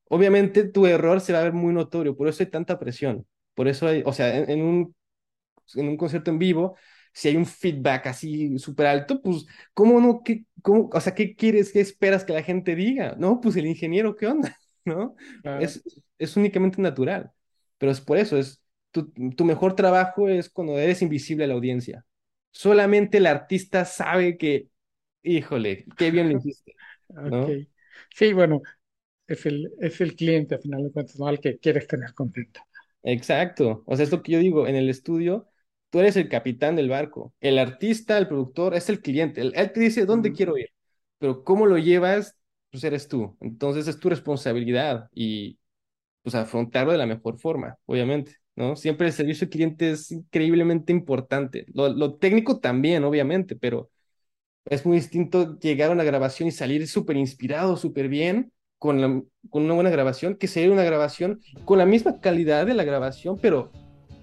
[0.09, 3.27] Obviamente tu error se va a ver muy notorio, por eso hay tanta presión.
[3.55, 4.97] Por eso hay, o sea, en, un,
[5.75, 6.77] en un concierto en vivo,
[7.13, 10.23] si hay un feedback así súper alto, pues, ¿cómo no?
[10.23, 13.15] Qué, cómo, o sea, ¿qué quieres, qué esperas que la gente diga?
[13.19, 14.57] No, pues el ingeniero, ¿qué onda?
[14.85, 15.17] ¿No?
[15.57, 15.83] Es,
[16.19, 17.33] es únicamente natural.
[17.79, 18.63] Pero es por eso, es
[19.05, 22.05] tu, tu, mejor trabajo es cuando eres invisible a la audiencia.
[22.51, 24.69] Solamente el artista sabe que,
[25.23, 26.75] híjole, qué bien lo hiciste.
[27.09, 27.47] ¿no?
[28.15, 28.63] Sí, bueno,
[29.27, 31.27] es el, es el cliente, al final de cuentas, ¿no?
[31.27, 32.61] Al que quieres tener contento.
[33.03, 33.85] Exacto.
[33.87, 35.49] O sea, es lo que yo digo, en el estudio,
[35.91, 37.35] tú eres el capitán del barco.
[37.41, 39.41] El artista, el productor, es el cliente.
[39.43, 40.71] Él, te dice dónde quiero ir,
[41.19, 42.37] pero cómo lo llevas,
[42.71, 43.37] pues eres tú.
[43.41, 45.59] Entonces es tu responsabilidad y
[46.23, 48.77] pues afrontarlo de la mejor forma, obviamente, ¿no?
[48.77, 51.67] Siempre el servicio al cliente es increíblemente importante.
[51.75, 53.91] Lo, técnico también, obviamente, pero
[54.65, 59.65] es muy distinto llegar a una grabación y salir súper inspirado, súper bien, con, con
[59.65, 63.71] una buena grabación, que sería una grabación con la misma calidad de la grabación, pero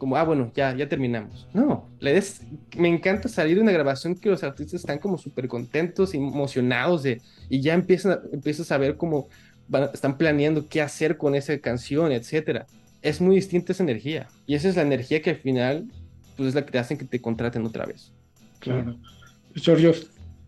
[0.04, 1.48] como, ah, bueno, ya, ya terminamos.
[1.54, 2.22] No, le
[2.76, 7.22] me encanta salir de una grabación que los artistas están como súper contentos, emocionados de,
[7.48, 9.30] y ya empiezan empiezas a ver cómo
[9.94, 12.66] están planeando qué hacer con esa canción, etcétera.
[13.04, 14.28] Es muy distinta esa energía.
[14.48, 15.92] Y esa es la energía que al final,
[16.36, 18.12] pues es la que te hacen que te contraten otra vez.
[18.60, 18.98] Claro.
[19.56, 19.94] Giorgio,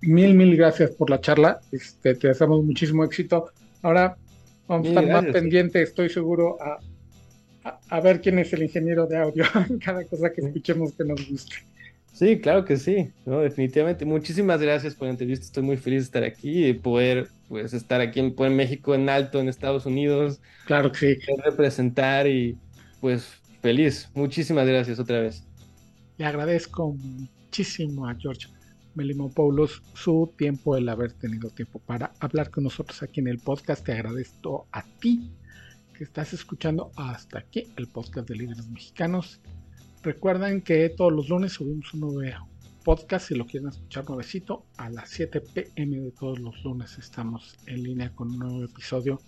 [0.01, 1.59] mil, mil gracias por la charla.
[1.71, 3.51] Este, te deseamos muchísimo éxito.
[3.81, 4.17] Ahora
[4.67, 6.79] vamos a estar más pendientes, estoy seguro, a,
[7.89, 9.45] a, ver quién es el ingeniero de audio
[9.83, 11.55] cada cosa que escuchemos que nos guste.
[12.13, 14.05] Sí, claro que sí, no, definitivamente.
[14.05, 15.45] Muchísimas gracias por la entrevista.
[15.45, 19.09] Estoy muy feliz de estar aquí y poder pues estar aquí en, en México en
[19.09, 20.41] alto, en Estados Unidos.
[20.65, 21.31] Claro que sí.
[21.43, 22.57] Representar y
[23.01, 24.09] pues feliz.
[24.13, 25.43] Muchísimas gracias otra vez.
[26.17, 28.47] Le agradezco muchísimo a George
[28.95, 33.85] Melimopoulos su tiempo, el haber tenido tiempo para hablar con nosotros aquí en el podcast.
[33.85, 35.31] Te agradezco a ti
[35.93, 39.41] que estás escuchando hasta aquí el podcast de líderes mexicanos.
[40.03, 42.21] Recuerden que todos los lunes subimos un nuevo
[42.85, 47.57] podcast si lo quieren escuchar nuevecito a las 7 pm de todos los lunes estamos
[47.65, 49.19] en línea con un nuevo episodio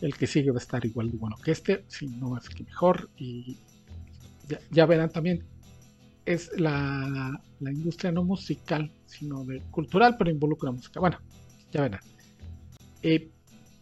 [0.00, 2.62] el que sigue va a estar igual de bueno que este si no es que
[2.62, 3.56] mejor y
[4.70, 5.44] ya verán también
[6.28, 11.00] es la, industria no musical, sino cultural, pero involucra música.
[11.00, 11.18] Bueno,
[11.72, 12.00] ya verán.
[13.02, 13.30] Y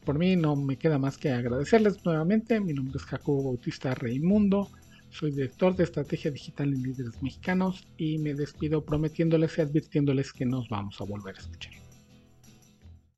[0.05, 2.61] por mí no me queda más que agradecerles nuevamente.
[2.61, 4.71] Mi nombre es Jacobo Bautista Reimundo.
[5.19, 10.45] Soy director de estrategia digital en líderes mexicanos y me despido prometiéndoles y advirtiéndoles que
[10.45, 11.86] nos vamos a volver a escuchar.